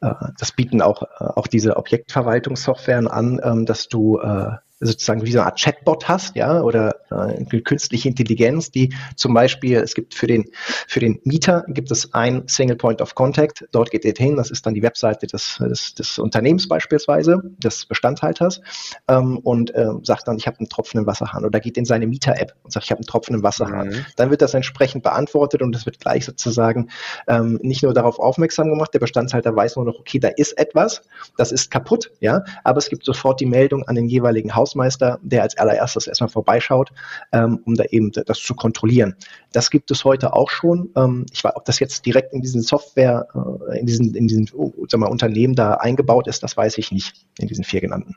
[0.00, 1.06] äh, das bieten auch, äh,
[1.36, 6.36] auch diese Objektverwaltungssoftwaren an, ähm, dass du äh, sozusagen wie so eine Art Chatbot hast,
[6.36, 10.46] ja, oder äh, künstliche Intelligenz, die zum Beispiel, es gibt für den,
[10.88, 14.50] für den Mieter gibt es ein Single Point of Contact, dort geht er hin, das
[14.50, 18.60] ist dann die Webseite des, des, des Unternehmens beispielsweise, des Bestandhalters,
[19.08, 22.06] ähm, und äh, sagt dann, ich habe einen Tropfen im Wasserhahn oder geht in seine
[22.06, 23.88] Mieter-App und sagt, ich habe einen Tropfen im Wasserhahn.
[23.88, 24.06] Mhm.
[24.16, 26.88] Dann wird das entsprechend beantwortet und es wird gleich sozusagen
[27.28, 31.02] ähm, nicht nur darauf aufmerksam gemacht, der Bestandshalter weiß nur noch, okay, da ist etwas,
[31.36, 35.42] das ist kaputt, ja, aber es gibt sofort die Meldung an den jeweiligen Hausmeister, der
[35.42, 36.90] als allererstes erstmal vorbeischaut,
[37.32, 39.16] ähm, um da eben das zu kontrollieren.
[39.52, 40.90] Das gibt es heute auch schon.
[40.96, 43.28] Ähm, ich weiß, ob das jetzt direkt in diesen Software,
[43.70, 44.50] äh, in diesen, in diesen
[44.88, 48.16] sag mal, Unternehmen da eingebaut ist, das weiß ich nicht, in diesen vier genannten.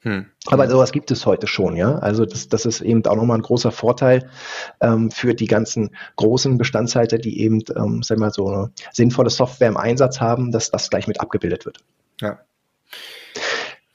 [0.00, 0.26] Hm.
[0.48, 1.94] Aber sowas gibt es heute schon, ja.
[1.96, 4.28] Also das, das ist eben auch nochmal ein großer Vorteil
[4.82, 9.30] ähm, für die ganzen großen Bestandshalter, die eben, ähm, sagen wir mal, so eine sinnvolle
[9.30, 11.78] Software im Einsatz haben, dass das gleich mit abgebildet wird.
[12.20, 12.38] Ja.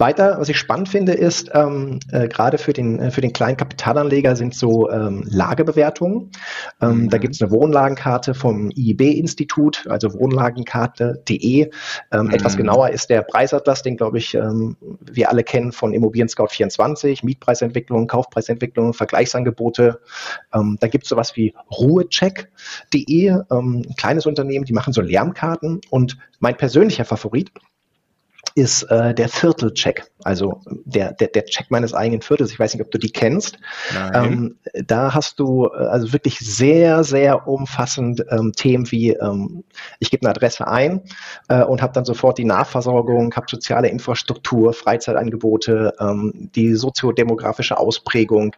[0.02, 3.58] Weiter, was ich spannend finde, ist, ähm, äh, gerade für den, äh, für den kleinen
[3.58, 6.32] Kapitalanleger sind so ähm, Lagebewertungen.
[6.82, 7.10] Ähm, mhm.
[7.10, 11.70] Da gibt es eine Wohnlagenkarte vom IIB-Institut, also wohnlagenkarte.de.
[12.14, 12.30] Ähm, mhm.
[12.30, 16.47] Etwas genauer ist der Preisatlas, den, glaube ich, ähm, wir alle kennen von Immobilien Scout
[16.47, 20.00] 24, Mietpreisentwicklung, Kaufpreisentwicklung, Vergleichsangebote.
[20.54, 25.82] Ähm, da gibt es sowas wie Ruhecheck.de, ähm, ein kleines Unternehmen, die machen so Lärmkarten.
[25.89, 27.52] Und mein persönlicher Favorit
[28.60, 32.51] ist äh, der Viertelcheck, also der, der, der Check meines eigenen Viertels.
[32.51, 33.57] Ich weiß nicht, ob du die kennst.
[34.14, 39.64] Ähm, da hast du äh, also wirklich sehr, sehr umfassend ähm, Themen wie, ähm,
[39.99, 41.03] ich gebe eine Adresse ein
[41.47, 48.57] äh, und habe dann sofort die Nachversorgung, habe soziale Infrastruktur, Freizeitangebote, ähm, die soziodemografische Ausprägung,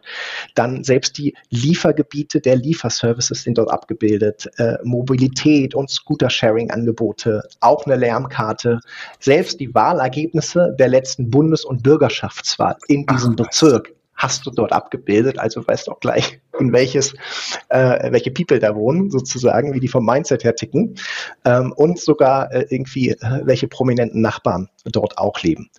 [0.56, 7.94] dann selbst die Liefergebiete der Lieferservices sind dort abgebildet, äh, Mobilität und Scooter-Sharing-Angebote, auch eine
[7.94, 8.80] Lärmkarte,
[9.20, 14.72] selbst die Wahlergebnisse der letzten Bundes- und Bürgerschaftswahl in diesem Ach, Bezirk hast du dort
[14.72, 17.12] abgebildet, also weißt du auch gleich, in welches,
[17.70, 20.94] äh, welche People da wohnen, sozusagen, wie die vom Mindset her ticken
[21.44, 25.70] ähm, und sogar äh, irgendwie, äh, welche prominenten Nachbarn dort auch leben.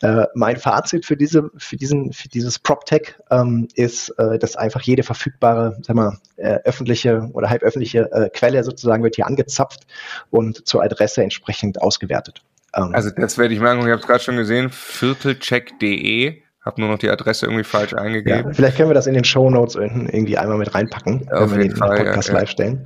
[0.00, 4.82] Äh, mein Fazit für diese, für diesen, für dieses PropTech ähm, ist, äh, dass einfach
[4.82, 9.86] jede verfügbare, sag mal, äh, öffentliche oder halböffentliche Quelle sozusagen wird hier angezapft
[10.30, 12.44] und zur Adresse entsprechend ausgewertet.
[12.74, 13.80] Ähm, also das werde ich machen.
[13.80, 14.70] Ich habe es gerade schon gesehen.
[14.70, 16.42] Viertelcheck.de.
[16.64, 18.48] Habe nur noch die Adresse irgendwie falsch eingegeben.
[18.48, 21.50] Ja, vielleicht können wir das in den Show Notes irgendwie einmal mit reinpacken, ja, wenn
[21.56, 22.82] wir den Fall, Podcast ja, live stellen.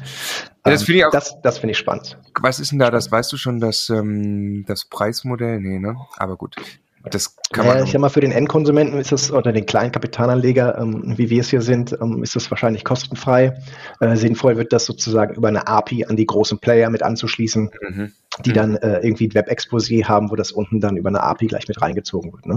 [0.62, 1.10] das finde ich auch.
[1.10, 2.16] Das, das finde ich spannend.
[2.40, 2.90] Was ist denn da?
[2.90, 5.58] Das weißt du schon, das, ähm, das Preismodell?
[5.58, 5.96] Nee, ne?
[6.16, 6.54] Aber gut.
[7.10, 7.78] Das kann man.
[7.78, 11.30] Ja, ich sag mal, für den Endkonsumenten ist es, oder den kleinen Kapitalanleger, ähm, wie
[11.30, 13.58] wir es hier sind, ähm, ist es wahrscheinlich kostenfrei.
[14.00, 18.12] Äh, sinnvoll wird das sozusagen über eine API an die großen Player mit anzuschließen, mhm.
[18.44, 18.54] die mhm.
[18.54, 21.82] dann äh, irgendwie ein Web-Exposé haben, wo das unten dann über eine API gleich mit
[21.82, 22.46] reingezogen wird.
[22.46, 22.56] Ne?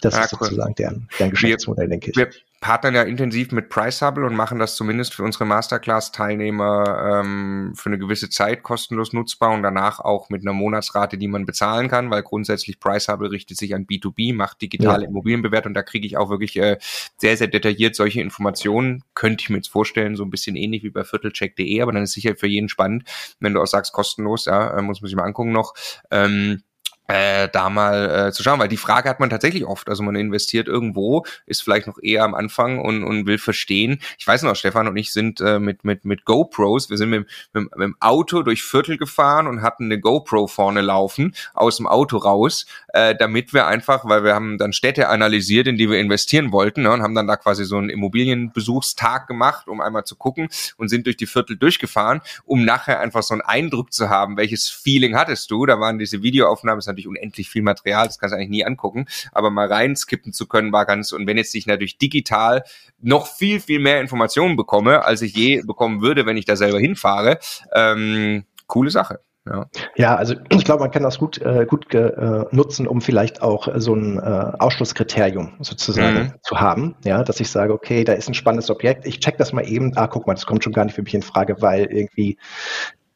[0.00, 0.38] Das ja, ist cool.
[0.46, 2.16] sozusagen deren, deren Geschäftsmodell, wir, denke ich.
[2.16, 2.30] Wir
[2.64, 7.98] partnern ja intensiv mit Priceable und machen das zumindest für unsere Masterclass-Teilnehmer ähm, für eine
[7.98, 12.22] gewisse Zeit kostenlos nutzbar und danach auch mit einer Monatsrate, die man bezahlen kann, weil
[12.22, 15.08] grundsätzlich Priceable richtet sich an B2B, macht digitale ja.
[15.10, 15.74] Immobilienbewertung.
[15.74, 16.78] Da kriege ich auch wirklich äh,
[17.18, 19.04] sehr, sehr detailliert solche Informationen.
[19.12, 22.12] Könnte ich mir jetzt vorstellen, so ein bisschen ähnlich wie bei viertelcheck.de, aber dann ist
[22.12, 23.04] sicher für jeden spannend,
[23.40, 25.74] wenn du auch sagst, kostenlos, ja, äh, muss man sich mal angucken noch.
[26.10, 26.62] Ähm,
[27.06, 29.88] äh, da mal äh, zu schauen, weil die Frage hat man tatsächlich oft.
[29.88, 34.00] Also man investiert irgendwo, ist vielleicht noch eher am Anfang und, und will verstehen.
[34.18, 37.26] Ich weiß noch, Stefan und ich sind äh, mit, mit, mit GoPros, wir sind mit,
[37.52, 41.86] mit, mit dem Auto durch Viertel gefahren und hatten eine GoPro vorne laufen, aus dem
[41.86, 45.98] Auto raus, äh, damit wir einfach, weil wir haben dann Städte analysiert, in die wir
[45.98, 50.16] investieren wollten ne, und haben dann da quasi so einen Immobilienbesuchstag gemacht, um einmal zu
[50.16, 54.36] gucken und sind durch die Viertel durchgefahren, um nachher einfach so einen Eindruck zu haben,
[54.36, 55.66] welches Feeling hattest du.
[55.66, 59.50] Da waren diese Videoaufnahmen, natürlich unendlich viel Material, das kannst du eigentlich nie angucken, aber
[59.50, 62.64] mal reinskippen zu können war ganz, und wenn jetzt ich natürlich digital
[63.00, 66.78] noch viel, viel mehr Informationen bekomme, als ich je bekommen würde, wenn ich da selber
[66.78, 67.38] hinfahre,
[67.74, 69.20] ähm, coole Sache.
[69.46, 69.66] Ja.
[69.94, 73.68] ja, also ich glaube, man kann das gut, äh, gut äh, nutzen, um vielleicht auch
[73.68, 74.22] äh, so ein äh,
[74.58, 76.32] Ausschlusskriterium sozusagen mhm.
[76.42, 76.96] zu haben.
[77.04, 79.94] Ja, dass ich sage, okay, da ist ein spannendes Objekt, ich check das mal eben,
[79.96, 82.38] ah, guck mal, das kommt schon gar nicht für mich in Frage, weil irgendwie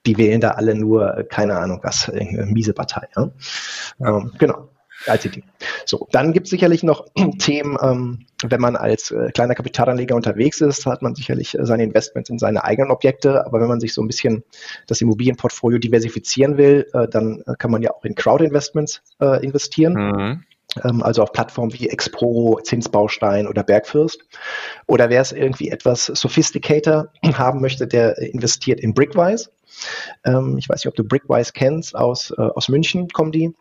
[0.06, 3.08] die wählen da alle nur, äh, keine Ahnung was, eine miese Partei.
[3.16, 3.30] Ja?
[4.00, 4.68] Ähm, genau.
[5.06, 5.42] ICT.
[5.84, 7.06] So, dann gibt es sicherlich noch
[7.38, 11.84] Themen, ähm, wenn man als äh, kleiner Kapitalanleger unterwegs ist, hat man sicherlich äh, seine
[11.84, 14.42] Investments in seine eigenen Objekte, aber wenn man sich so ein bisschen
[14.86, 19.94] das Immobilienportfolio diversifizieren will, äh, dann äh, kann man ja auch in Crowd-Investments äh, investieren.
[19.94, 20.44] Mhm
[20.84, 24.22] ähm, also auf Plattformen wie Expro, Zinsbaustein oder Bergfürst.
[24.86, 29.50] Oder wer es irgendwie etwas sophisticator haben möchte, der investiert in Brickwise.
[30.24, 33.54] Ähm, ich weiß nicht, ob du Brickwise kennst, aus, äh, aus München kommen die.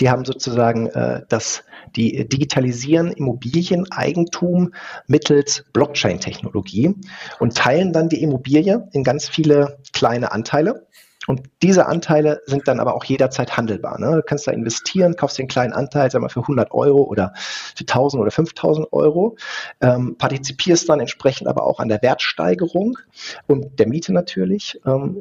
[0.00, 1.64] die haben sozusagen äh, das,
[1.96, 4.74] die digitalisieren Immobilieneigentum
[5.06, 6.94] mittels Blockchain-Technologie
[7.38, 10.86] und teilen dann die Immobilie in ganz viele kleine Anteile.
[11.28, 14.00] Und diese Anteile sind dann aber auch jederzeit handelbar.
[14.00, 14.16] Ne?
[14.16, 17.82] Du kannst da investieren, kaufst den kleinen Anteil, sag mal, für 100 Euro oder für
[17.82, 19.36] 1000 oder 5000 Euro,
[19.82, 22.98] ähm, partizipierst dann entsprechend aber auch an der Wertsteigerung
[23.46, 24.80] und der Miete natürlich.
[24.86, 25.20] Ähm,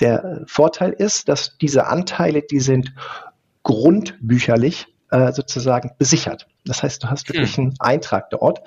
[0.00, 2.92] der Vorteil ist, dass diese Anteile, die sind
[3.62, 6.48] grundbücherlich äh, sozusagen besichert.
[6.66, 7.64] Das heißt, du hast wirklich hm.
[7.64, 8.60] einen Eintrag dort,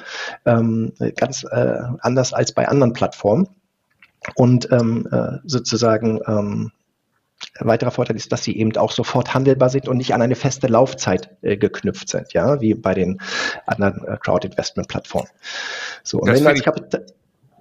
[0.46, 3.48] ähm, ganz äh, anders als bei anderen Plattformen.
[4.36, 6.72] Und ähm, äh, sozusagen ähm,
[7.58, 10.36] ein weiterer Vorteil ist, dass sie eben auch sofort handelbar sind und nicht an eine
[10.36, 13.20] feste Laufzeit äh, geknüpft sind, ja, wie bei den
[13.66, 15.30] anderen äh, Crowd-Investment-Plattformen.
[16.04, 17.06] So, und das wenn dann Kapital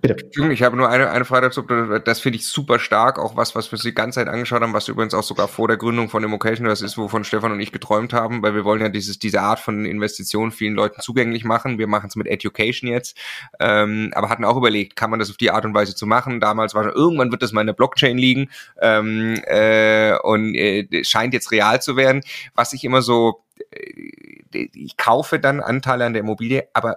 [0.01, 0.17] Bitte.
[0.53, 1.63] Ich habe nur eine, eine Frage dazu.
[1.63, 3.19] Das finde ich super stark.
[3.19, 5.77] Auch was, was wir die ganze Zeit angeschaut haben, was übrigens auch sogar vor der
[5.77, 8.89] Gründung von Immocation, das ist, wovon Stefan und ich geträumt haben, weil wir wollen ja
[8.89, 11.79] dieses, diese Art von Investition vielen Leuten zugänglich machen.
[11.79, 13.17] Wir machen es mit Education jetzt.
[13.59, 16.39] Ähm, aber hatten auch überlegt, kann man das auf die Art und Weise zu machen?
[16.39, 18.51] Damals war schon, irgendwann wird das mal in der Blockchain liegen.
[18.81, 22.23] Ähm, äh, und äh, scheint jetzt real zu werden.
[22.55, 26.97] Was ich immer so, äh, ich kaufe dann Anteile an der Immobilie, aber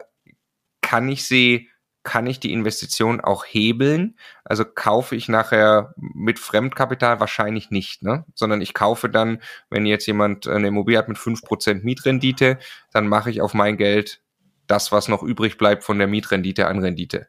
[0.82, 1.70] kann ich sie
[2.04, 4.18] kann ich die Investition auch hebeln?
[4.44, 8.26] Also kaufe ich nachher mit Fremdkapital wahrscheinlich nicht, ne?
[8.34, 9.40] Sondern ich kaufe dann,
[9.70, 12.58] wenn jetzt jemand eine Immobilie hat mit fünf Prozent Mietrendite,
[12.92, 14.22] dann mache ich auf mein Geld
[14.68, 17.28] das, was noch übrig bleibt von der Mietrendite an Rendite.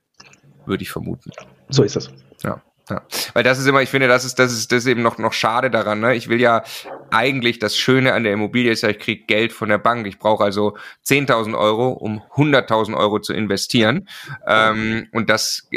[0.65, 1.33] Würde ich vermuten.
[1.69, 2.11] So ist es.
[2.43, 2.63] Ja.
[2.91, 3.03] Ja.
[3.33, 5.33] Weil das ist immer, ich finde, das ist, das ist, das ist eben noch, noch
[5.33, 6.01] schade daran.
[6.01, 6.15] Ne?
[6.17, 6.65] Ich will ja
[7.11, 10.07] eigentlich, das Schöne an der Immobilie ist ja, ich kriege Geld von der Bank.
[10.07, 10.77] Ich brauche also
[11.07, 14.09] 10.000 Euro, um 100.000 Euro zu investieren.
[14.47, 15.69] Ähm, und das,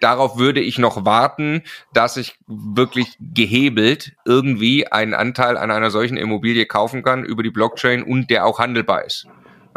[0.00, 1.62] darauf würde ich noch warten,
[1.92, 7.50] dass ich wirklich gehebelt irgendwie einen Anteil an einer solchen Immobilie kaufen kann über die
[7.50, 9.26] Blockchain und der auch handelbar ist.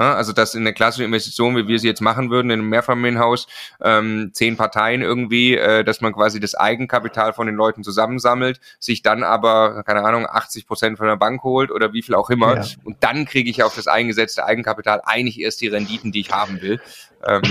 [0.03, 3.47] Also dass in der klassischen Investition, wie wir sie jetzt machen würden, in einem Mehrfamilienhaus,
[3.81, 9.01] ähm, zehn Parteien irgendwie, äh, dass man quasi das Eigenkapital von den Leuten zusammensammelt, sich
[9.01, 12.57] dann aber, keine Ahnung, 80 Prozent von der Bank holt oder wie viel auch immer.
[12.57, 12.65] Ja.
[12.83, 16.61] Und dann kriege ich auf das eingesetzte Eigenkapital eigentlich erst die Renditen, die ich haben
[16.61, 16.79] will.
[17.25, 17.41] Ähm,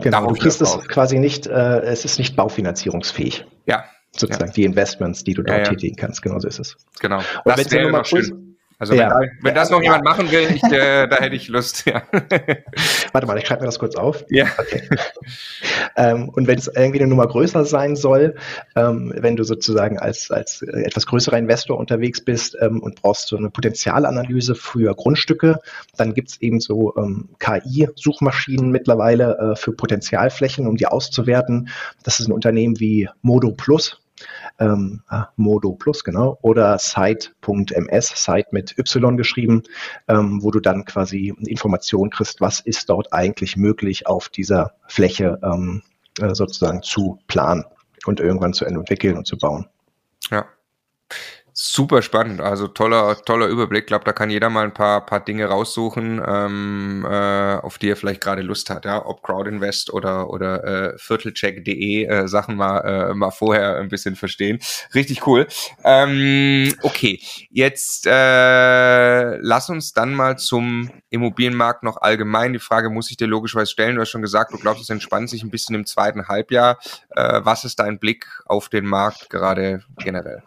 [0.00, 3.46] genau, du kriegst es quasi nicht, äh, es ist nicht baufinanzierungsfähig.
[3.66, 3.84] Ja.
[4.16, 4.52] Sozusagen ja.
[4.52, 6.76] die Investments, die du dort ja, tätigen kannst, genau so ist es.
[7.00, 7.18] Genau.
[7.18, 8.53] Und das wäre noch schön.
[8.84, 9.18] Also ja.
[9.18, 11.86] wenn, wenn das noch jemand machen will, ich, äh, da hätte ich Lust.
[11.86, 12.02] Ja.
[13.12, 14.26] Warte mal, ich schreibe mir das kurz auf.
[14.28, 14.44] Ja.
[14.58, 14.82] Okay.
[15.96, 18.34] ähm, und wenn es irgendwie eine Nummer größer sein soll,
[18.76, 23.38] ähm, wenn du sozusagen als, als etwas größerer Investor unterwegs bist ähm, und brauchst so
[23.38, 25.60] eine Potenzialanalyse für Grundstücke,
[25.96, 31.70] dann gibt es eben so ähm, KI-Suchmaschinen mittlerweile äh, für Potenzialflächen, um die auszuwerten.
[32.02, 34.03] Das ist ein Unternehmen wie Modo Plus
[34.58, 39.62] ähm, ah, Modo Plus, genau, oder site.ms, Site mit Y geschrieben,
[40.08, 45.38] ähm, wo du dann quasi Informationen kriegst, was ist dort eigentlich möglich auf dieser Fläche
[45.42, 45.82] ähm,
[46.20, 47.64] äh, sozusagen zu planen
[48.06, 49.66] und irgendwann zu entwickeln und zu bauen.
[50.30, 50.46] Ja.
[51.56, 53.82] Super spannend, also toller, toller Überblick.
[53.84, 57.90] Ich glaube, da kann jeder mal ein paar, paar Dinge raussuchen, ähm, äh, auf die
[57.90, 62.80] er vielleicht gerade Lust hat, ja, ob Crowdinvest oder oder äh, Viertelcheck.de äh, Sachen mal
[62.80, 64.58] äh, mal vorher ein bisschen verstehen.
[64.96, 65.46] Richtig cool.
[65.84, 72.52] Ähm, okay, jetzt äh, lass uns dann mal zum Immobilienmarkt noch allgemein.
[72.52, 73.94] Die Frage muss ich dir logischerweise stellen.
[73.94, 76.80] Du hast schon gesagt, du glaubst, es entspannt sich ein bisschen im zweiten Halbjahr.
[77.10, 80.42] Äh, was ist dein Blick auf den Markt gerade generell?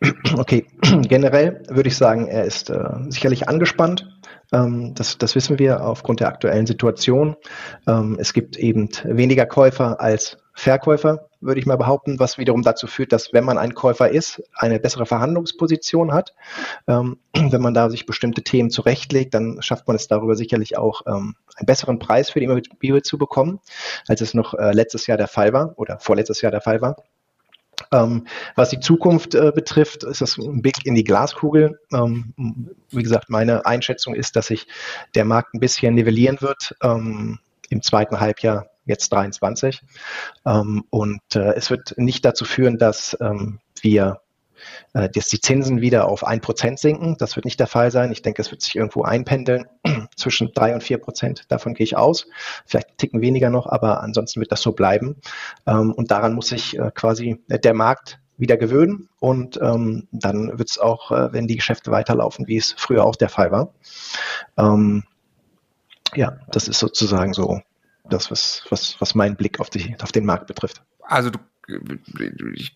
[0.36, 0.66] Okay,
[1.08, 4.08] generell würde ich sagen, er ist äh, sicherlich angespannt.
[4.52, 7.36] Ähm, das, das wissen wir aufgrund der aktuellen Situation.
[7.86, 12.88] Ähm, es gibt eben weniger Käufer als Verkäufer, würde ich mal behaupten, was wiederum dazu
[12.88, 16.34] führt, dass wenn man ein Käufer ist, eine bessere Verhandlungsposition hat.
[16.88, 21.02] Ähm, wenn man da sich bestimmte Themen zurechtlegt, dann schafft man es darüber sicherlich auch,
[21.06, 23.60] ähm, einen besseren Preis für die Immobilie zu bekommen,
[24.06, 26.96] als es noch äh, letztes Jahr der Fall war oder vorletztes Jahr der Fall war.
[27.92, 31.78] Ähm, was die Zukunft äh, betrifft, ist das ein Blick in die Glaskugel.
[31.92, 32.34] Ähm,
[32.90, 34.66] wie gesagt, meine Einschätzung ist, dass sich
[35.14, 37.38] der Markt ein bisschen nivellieren wird ähm,
[37.70, 39.82] im zweiten Halbjahr jetzt 23.
[40.46, 44.20] Ähm, und äh, es wird nicht dazu führen, dass ähm, wir
[44.94, 47.16] äh, dass die Zinsen wieder auf 1% sinken.
[47.18, 48.12] Das wird nicht der Fall sein.
[48.12, 49.66] Ich denke, es wird sich irgendwo einpendeln
[50.16, 51.42] zwischen 3 und 4%.
[51.48, 52.26] Davon gehe ich aus.
[52.66, 55.16] Vielleicht ticken weniger noch, aber ansonsten wird das so bleiben.
[55.66, 60.70] Ähm, und daran muss sich äh, quasi der Markt wieder gewöhnen und ähm, dann wird
[60.70, 63.74] es auch, äh, wenn die Geschäfte weiterlaufen, wie es früher auch der Fall war.
[64.56, 65.02] Ähm,
[66.14, 67.60] ja, das ist sozusagen so
[68.08, 70.82] das, was, was, was mein Blick auf, die, auf den Markt betrifft.
[71.02, 71.38] Also du
[72.54, 72.74] ich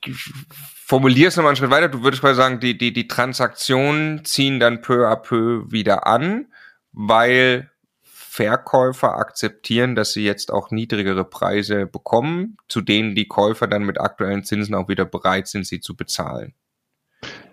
[0.87, 4.61] formuliere es nochmal einen Schritt weiter, du würdest quasi sagen, die, die, die Transaktionen ziehen
[4.61, 6.47] dann peu à peu wieder an,
[6.93, 7.71] weil
[8.03, 14.01] Verkäufer akzeptieren, dass sie jetzt auch niedrigere Preise bekommen, zu denen die Käufer dann mit
[14.01, 16.55] aktuellen Zinsen auch wieder bereit sind, sie zu bezahlen.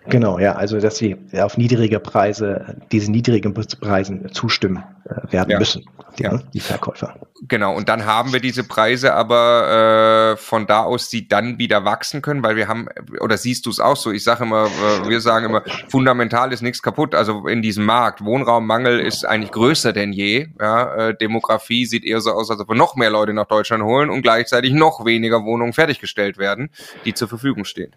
[0.10, 5.60] Genau, ja, also dass sie auf niedrige Preise, diese niedrigen Preisen zustimmen äh, werden ja.
[5.60, 5.86] müssen,
[6.18, 6.40] die, ja.
[6.54, 7.16] die Verkäufer.
[7.48, 11.86] Genau, und dann haben wir diese Preise aber äh, von da aus, die dann wieder
[11.86, 12.88] wachsen können, weil wir haben,
[13.20, 16.62] oder siehst du es auch so, ich sage immer, äh, wir sagen immer, fundamental ist
[16.62, 21.86] nichts kaputt, also in diesem Markt, Wohnraummangel ist eigentlich größer denn je, ja, äh, Demografie
[21.86, 24.74] sieht eher so aus, als ob wir noch mehr Leute nach Deutschland holen und gleichzeitig
[24.74, 26.72] noch weniger Wohnungen fertiggestellt werden,
[27.06, 27.96] die zur Verfügung stehen.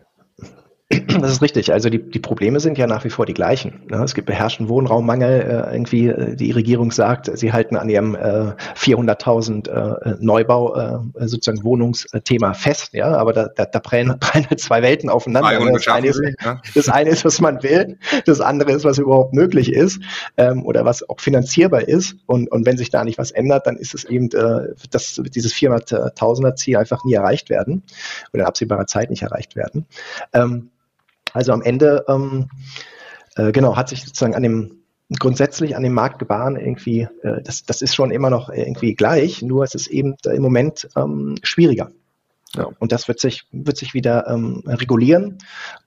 [1.20, 1.72] Das ist richtig.
[1.72, 3.82] Also die, die Probleme sind ja nach wie vor die gleichen.
[3.88, 4.02] Ne?
[4.02, 5.40] Es gibt beherrschten Wohnraummangel.
[5.42, 11.64] Äh, irgendwie äh, die Regierung sagt, sie halten an ihrem äh, 400.000 äh, Neubau sozusagen
[11.64, 12.92] Wohnungsthema fest.
[12.92, 15.58] Ja, aber da, da, da prallen, prallen halt zwei Welten aufeinander.
[15.58, 15.72] Ne?
[15.72, 16.20] Das eine, ist,
[16.74, 17.98] das eine ist, was man will.
[18.26, 20.00] Das andere ist, was überhaupt möglich ist
[20.36, 22.16] ähm, oder was auch finanzierbar ist.
[22.26, 26.54] Und, und wenn sich da nicht was ändert, dann ist es eben, dass dieses 400.000er
[26.56, 27.82] Ziel einfach nie erreicht werden
[28.32, 29.86] oder in absehbarer Zeit nicht erreicht werden.
[30.32, 30.70] Ähm,
[31.32, 32.48] also am Ende, ähm,
[33.36, 34.82] äh, genau, hat sich sozusagen an dem
[35.18, 39.42] grundsätzlich an dem Markt gebaren irgendwie, äh, das, das ist schon immer noch irgendwie gleich,
[39.42, 41.90] nur es ist eben im Moment ähm, schwieriger.
[42.54, 42.68] Ja.
[42.78, 45.38] Und das wird sich, wird sich wieder ähm, regulieren.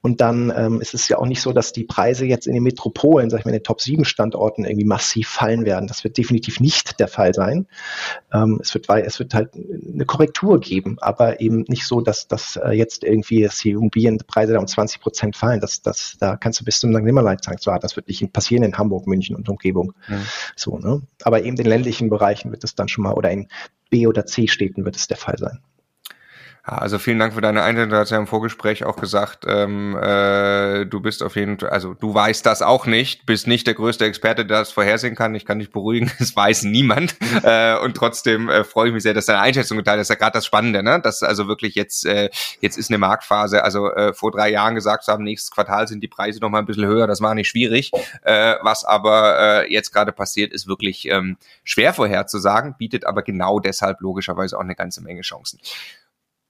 [0.02, 2.62] Und dann ähm, ist es ja auch nicht so, dass die Preise jetzt in den
[2.64, 5.86] Metropolen, sag ich mal, in den Top 7 Standorten irgendwie massiv fallen werden.
[5.86, 7.68] Das wird definitiv nicht der Fall sein.
[8.32, 12.56] Ähm, es, wird, es wird halt eine Korrektur geben, aber eben nicht so, dass, dass
[12.56, 15.60] äh, jetzt irgendwie die Immobilienpreise da um 20 Prozent fallen.
[15.60, 18.76] Das, das, da kannst du bis zum Nimmerleid sagen, so, das wird nicht passieren in
[18.76, 19.92] Hamburg, München und Umgebung.
[20.08, 20.18] Ja.
[20.56, 21.02] So, ne?
[21.22, 23.48] Aber eben in ländlichen Bereichen wird es dann schon mal oder in
[23.90, 25.60] B- oder C-Städten wird es der Fall sein.
[26.66, 27.90] Also vielen Dank für deine Einladung.
[27.90, 31.94] Du hast ja im Vorgespräch auch gesagt, ähm, äh, du bist auf jeden Fall, also
[31.94, 35.32] du weißt das auch nicht, bist nicht der größte Experte, der das vorhersehen kann.
[35.36, 37.16] Ich kann dich beruhigen, es weiß niemand.
[37.42, 40.08] Äh, und trotzdem äh, freue ich mich sehr, dass deine Einschätzung geteilt ist.
[40.08, 41.00] Das ist ja gerade das Spannende, ne?
[41.00, 43.62] Dass also wirklich jetzt, äh, jetzt ist eine Marktphase.
[43.62, 46.60] Also äh, vor drei Jahren gesagt zu haben, nächstes Quartal sind die Preise noch mal
[46.60, 47.92] ein bisschen höher, das war nicht schwierig.
[48.22, 53.60] Äh, was aber äh, jetzt gerade passiert, ist wirklich ähm, schwer vorherzusagen, bietet aber genau
[53.60, 55.60] deshalb logischerweise auch eine ganze Menge Chancen.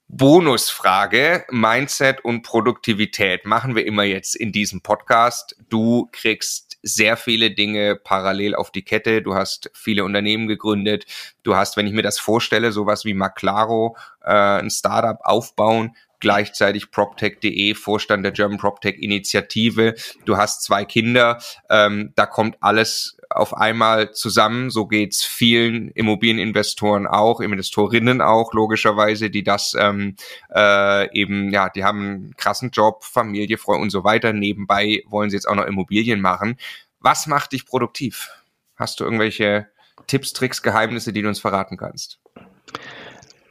[0.09, 5.57] Bonusfrage, Mindset und Produktivität machen wir immer jetzt in diesem Podcast.
[5.67, 9.21] Du kriegst sehr viele Dinge parallel auf die Kette.
[9.21, 11.05] Du hast viele Unternehmen gegründet.
[11.43, 16.89] Du hast, wenn ich mir das vorstelle, sowas wie Maclaro, äh, ein Startup aufbauen, gleichzeitig
[16.89, 19.93] PropTech.de, Vorstand der German PropTech Initiative.
[20.23, 21.39] Du hast zwei Kinder.
[21.69, 24.69] Ähm, da kommt alles auf einmal zusammen.
[24.69, 30.15] So geht's vielen Immobilieninvestoren auch, Investorinnen auch logischerweise, die das ähm,
[30.53, 34.33] äh, eben, ja, die haben einen krassen Job, Familie, Freunde und so weiter.
[34.33, 36.57] Nebenbei wollen sie jetzt auch noch Immobilien machen.
[36.99, 38.29] Was macht dich produktiv?
[38.75, 39.67] Hast du irgendwelche
[40.07, 42.19] Tipps, Tricks, Geheimnisse, die du uns verraten kannst?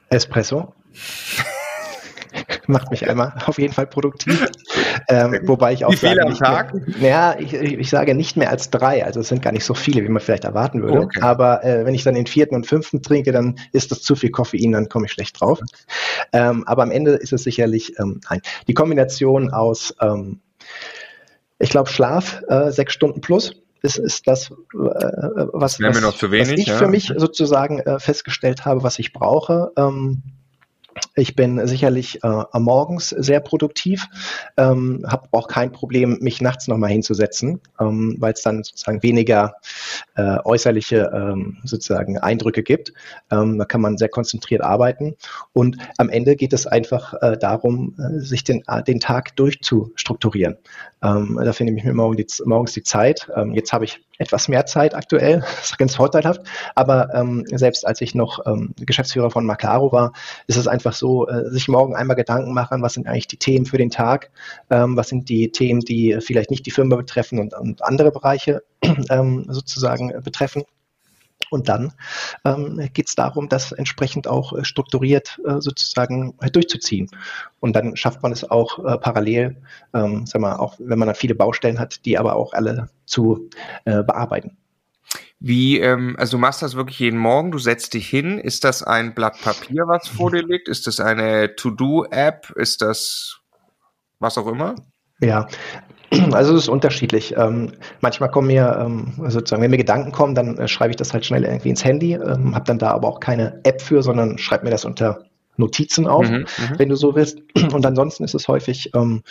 [0.08, 0.74] Espresso.
[2.66, 4.46] macht mich einmal auf jeden Fall produktiv.
[5.08, 6.74] Ähm, wobei ich auch wie viele am Tag?
[7.00, 9.04] Ja, ich, ich, sage nicht mehr als drei.
[9.04, 11.02] Also es sind gar nicht so viele, wie man vielleicht erwarten würde.
[11.02, 11.20] Okay.
[11.20, 14.30] Aber äh, wenn ich dann den vierten und fünften trinke, dann ist das zu viel
[14.30, 15.60] Koffein, dann komme ich schlecht drauf.
[16.32, 18.40] Ähm, aber am Ende ist es sicherlich ähm, nein.
[18.66, 20.40] Die Kombination aus, ähm,
[21.58, 26.50] ich glaube, Schlaf äh, sechs Stunden plus ist, ist das, äh, was, was, wenig, was
[26.50, 26.76] ich ja.
[26.76, 29.72] für mich sozusagen äh, festgestellt habe, was ich brauche.
[29.76, 30.22] Ähm,
[31.14, 34.06] ich bin sicherlich äh, morgens sehr produktiv,
[34.56, 39.54] ähm, habe auch kein Problem, mich nachts nochmal hinzusetzen, ähm, weil es dann sozusagen weniger
[40.14, 42.92] äh, äußerliche ähm, sozusagen Eindrücke gibt.
[43.30, 45.16] Ähm, da kann man sehr konzentriert arbeiten.
[45.52, 50.58] Und am Ende geht es einfach äh, darum, äh, sich den, äh, den Tag durchzustrukturieren.
[51.02, 53.28] Ähm, da finde ich mir morgen die, morgens die Zeit.
[53.34, 56.42] Ähm, jetzt habe ich etwas mehr Zeit aktuell, das ist ganz vorteilhaft.
[56.74, 60.12] Aber ähm, selbst als ich noch ähm, Geschäftsführer von Maclaro war,
[60.46, 63.66] ist es einfach so, äh, sich morgen einmal Gedanken machen, was sind eigentlich die Themen
[63.66, 64.30] für den Tag,
[64.70, 68.62] ähm, was sind die Themen, die vielleicht nicht die Firma betreffen und, und andere Bereiche
[69.10, 70.64] ähm, sozusagen betreffen.
[71.50, 71.92] Und dann
[72.44, 77.08] ähm, geht es darum, das entsprechend auch äh, strukturiert äh, sozusagen durchzuziehen.
[77.60, 79.56] Und dann schafft man es auch äh, parallel,
[79.94, 83.48] ähm, sag mal, auch wenn man dann viele Baustellen hat, die aber auch alle zu
[83.84, 84.56] äh, bearbeiten.
[85.38, 88.38] Wie, ähm, also du machst das wirklich jeden Morgen, du setzt dich hin.
[88.38, 90.68] Ist das ein Blatt Papier, was vor dir liegt?
[90.68, 92.50] Ist das eine To-Do-App?
[92.56, 93.40] Ist das
[94.18, 94.74] was auch immer?
[95.20, 95.46] Ja,
[96.32, 97.34] also es ist unterschiedlich.
[97.36, 101.12] Ähm, manchmal kommen mir ähm, sozusagen, wenn mir Gedanken kommen, dann äh, schreibe ich das
[101.12, 104.38] halt schnell irgendwie ins Handy, ähm, habe dann da aber auch keine App für, sondern
[104.38, 105.24] schreibe mir das unter
[105.56, 107.38] Notizen auf, mhm, mhm, wenn du so willst.
[107.72, 109.22] Und ansonsten ist es häufig ähm,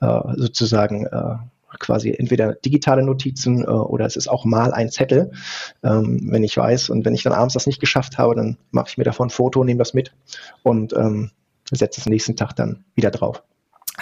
[0.00, 1.36] äh, sozusagen äh,
[1.78, 5.32] quasi entweder digitale Notizen äh, oder es ist auch mal ein Zettel,
[5.82, 6.90] ähm, wenn ich weiß.
[6.90, 9.30] Und wenn ich dann abends das nicht geschafft habe, dann mache ich mir davon ein
[9.30, 10.12] Foto, nehme das mit
[10.62, 11.30] und ähm,
[11.70, 13.42] setze es nächsten Tag dann wieder drauf.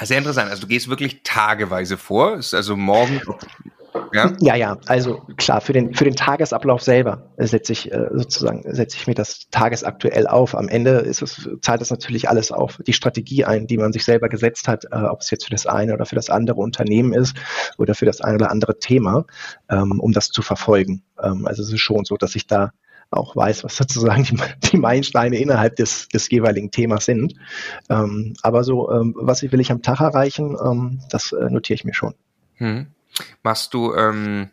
[0.02, 0.50] Sehr interessant.
[0.50, 2.36] Also du gehst wirklich tageweise vor.
[2.36, 3.20] Ist also morgen
[4.12, 4.32] ja?
[4.40, 8.96] ja, ja, also klar, für den, für den Tagesablauf selber setze ich äh, sozusagen, setze
[8.96, 10.54] ich mir das tagesaktuell auf.
[10.54, 14.04] Am Ende ist es, zahlt das natürlich alles auf die Strategie ein, die man sich
[14.04, 17.12] selber gesetzt hat, äh, ob es jetzt für das eine oder für das andere Unternehmen
[17.12, 17.36] ist
[17.78, 19.26] oder für das eine oder andere Thema,
[19.68, 21.02] ähm, um das zu verfolgen.
[21.22, 22.72] Ähm, also es ist schon so, dass ich da
[23.10, 24.38] auch weiß, was sozusagen die,
[24.70, 27.34] die Meilensteine innerhalb des, des jeweiligen Themas sind.
[27.88, 31.84] Ähm, aber so, ähm, was will ich am Tag erreichen, ähm, das äh, notiere ich
[31.84, 32.14] mir schon.
[32.56, 32.86] Hm.
[33.42, 34.50] Machst du, ähm,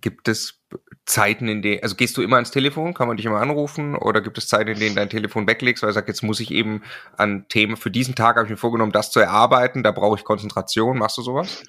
[0.00, 0.60] gibt es
[1.04, 4.20] Zeiten, in denen, also gehst du immer ans Telefon, kann man dich immer anrufen oder
[4.20, 6.82] gibt es Zeiten, in denen dein Telefon weglegst, weil du sagst, jetzt muss ich eben
[7.16, 10.24] an Themen, für diesen Tag habe ich mir vorgenommen, das zu erarbeiten, da brauche ich
[10.24, 11.62] Konzentration, machst du sowas?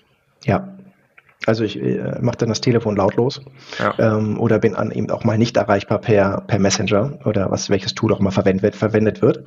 [0.43, 0.78] Ja,
[1.45, 3.41] also ich äh, mache dann das Telefon lautlos
[3.79, 3.93] ja.
[3.99, 7.95] ähm, oder bin an eben auch mal nicht erreichbar per, per Messenger oder was welches
[7.95, 9.43] Tool auch mal verwendet, verwendet wird,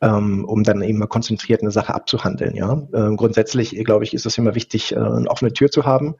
[0.00, 2.54] ähm, um dann eben mal konzentriert eine Sache abzuhandeln.
[2.54, 6.16] Ja, ähm, grundsätzlich glaube ich ist es immer wichtig, äh, eine offene Tür zu haben,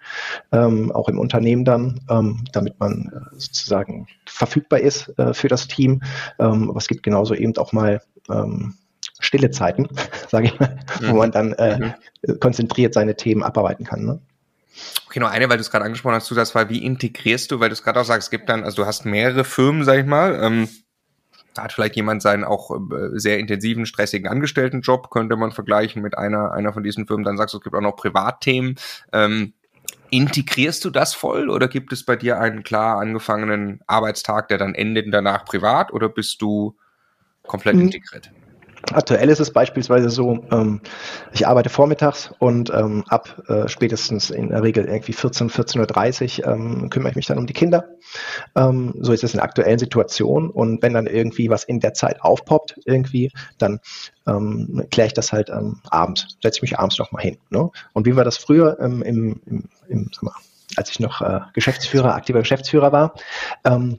[0.53, 5.69] ähm, auch im Unternehmen dann, ähm, damit man äh, sozusagen verfügbar ist äh, für das
[5.69, 6.03] Team.
[6.39, 8.01] Ähm, aber es gibt genauso eben auch mal
[9.21, 9.89] stille Zeiten,
[10.29, 11.09] sage ich mal, mhm.
[11.11, 11.79] wo man dann äh,
[12.27, 12.41] mhm.
[12.41, 14.05] konzentriert seine Themen abarbeiten kann.
[14.05, 14.21] Ne?
[15.07, 17.73] Okay, nur eine, weil du es gerade angesprochen hast, Zusatzfrage, wie integrierst du, weil du
[17.73, 20.39] es gerade auch sagst, es gibt dann, also du hast mehrere Firmen, sag ich mal,
[20.43, 20.69] ähm,
[21.55, 26.17] da hat vielleicht jemand seinen auch äh, sehr intensiven, stressigen Angestelltenjob, könnte man vergleichen mit
[26.17, 28.77] einer, einer von diesen Firmen, dann sagst du, es gibt auch noch Privatthemen.
[29.13, 29.55] Ähm,
[30.11, 34.75] integrierst du das voll oder gibt es bei dir einen klar angefangenen Arbeitstag, der dann
[34.75, 36.77] endet danach privat oder bist du
[37.43, 37.91] komplett mhm.
[38.93, 40.81] Aktuell ist es beispielsweise so, ähm,
[41.33, 46.47] ich arbeite vormittags und ähm, ab äh, spätestens in der Regel irgendwie 14, 14.30 Uhr
[46.47, 47.87] ähm, kümmere ich mich dann um die Kinder.
[48.55, 51.95] Ähm, so ist es in der aktuellen Situation und wenn dann irgendwie was in der
[51.95, 53.81] Zeit aufpoppt irgendwie, dann
[54.27, 57.39] ähm, kläre ich das halt abends, setze ich mich abends nochmal hin.
[57.51, 57.71] Ne?
[57.93, 60.11] Und wie war das früher ähm, im, im, im,
[60.77, 63.15] als ich noch äh, Geschäftsführer, aktiver Geschäftsführer war,
[63.65, 63.99] ähm,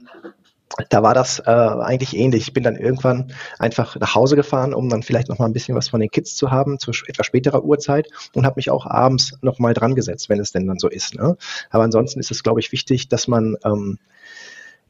[0.88, 2.42] da war das äh, eigentlich ähnlich.
[2.42, 5.74] Ich bin dann irgendwann einfach nach Hause gefahren, um dann vielleicht noch mal ein bisschen
[5.74, 9.34] was von den Kids zu haben, zu etwas späterer Uhrzeit und habe mich auch abends
[9.42, 11.14] noch mal dran gesetzt, wenn es denn dann so ist.
[11.14, 11.36] Ne?
[11.70, 13.98] Aber ansonsten ist es, glaube ich, wichtig, dass man ähm,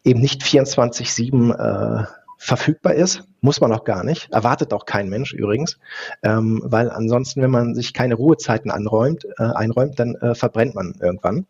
[0.04, 2.06] eben nicht 24-7 äh,
[2.36, 5.78] verfügbar ist, muss man auch gar nicht, erwartet auch kein Mensch übrigens,
[6.22, 10.94] ähm, weil ansonsten, wenn man sich keine Ruhezeiten anräumt, äh, einräumt, dann äh, verbrennt man
[11.00, 11.46] irgendwann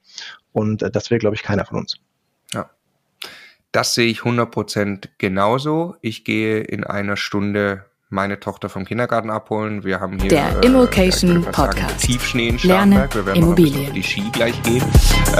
[0.52, 2.00] und äh, das will, glaube ich, keiner von uns.
[3.72, 5.96] Das sehe ich 100% genauso.
[6.00, 9.84] Ich gehe in einer Stunde meine Tochter vom Kindergarten abholen.
[9.84, 11.78] Wir haben hier der äh, Immocation Podcast.
[11.78, 13.14] Sagen, Tiefschnee in Starnberg.
[13.14, 13.86] Wir werden Immobilien.
[13.86, 14.82] auf die Ski gleich gehen.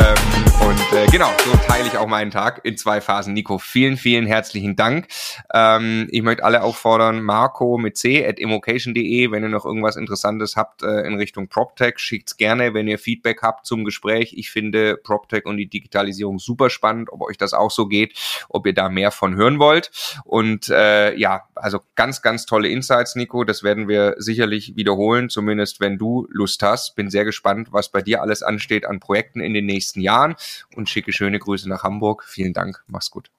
[0.00, 3.34] Ähm, und äh, genau, so teile ich auch meinen Tag in zwei Phasen.
[3.34, 5.08] Nico, vielen, vielen herzlichen Dank.
[5.52, 10.56] Ähm, ich möchte alle auffordern, Marco mit C at immocation.de, wenn ihr noch irgendwas Interessantes
[10.56, 14.34] habt äh, in Richtung PropTech, schickt's gerne, wenn ihr Feedback habt zum Gespräch.
[14.36, 18.16] Ich finde PropTech und die Digitalisierung super spannend, ob euch das auch so geht,
[18.48, 19.90] ob ihr da mehr von hören wollt.
[20.24, 23.44] Und äh, ja, also ganz, ganz toll tolle Insights, Nico.
[23.44, 26.94] Das werden wir sicherlich wiederholen, zumindest wenn du Lust hast.
[26.94, 30.36] Bin sehr gespannt, was bei dir alles ansteht an Projekten in den nächsten Jahren
[30.76, 32.24] und schicke schöne Grüße nach Hamburg.
[32.24, 32.82] Vielen Dank.
[32.86, 33.30] Mach's gut.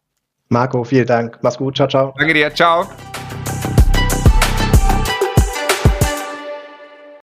[0.50, 1.40] Marco, vielen Dank.
[1.42, 1.78] Mach's gut.
[1.78, 2.14] Ciao, ciao.
[2.18, 2.54] Danke dir.
[2.54, 2.88] Ciao.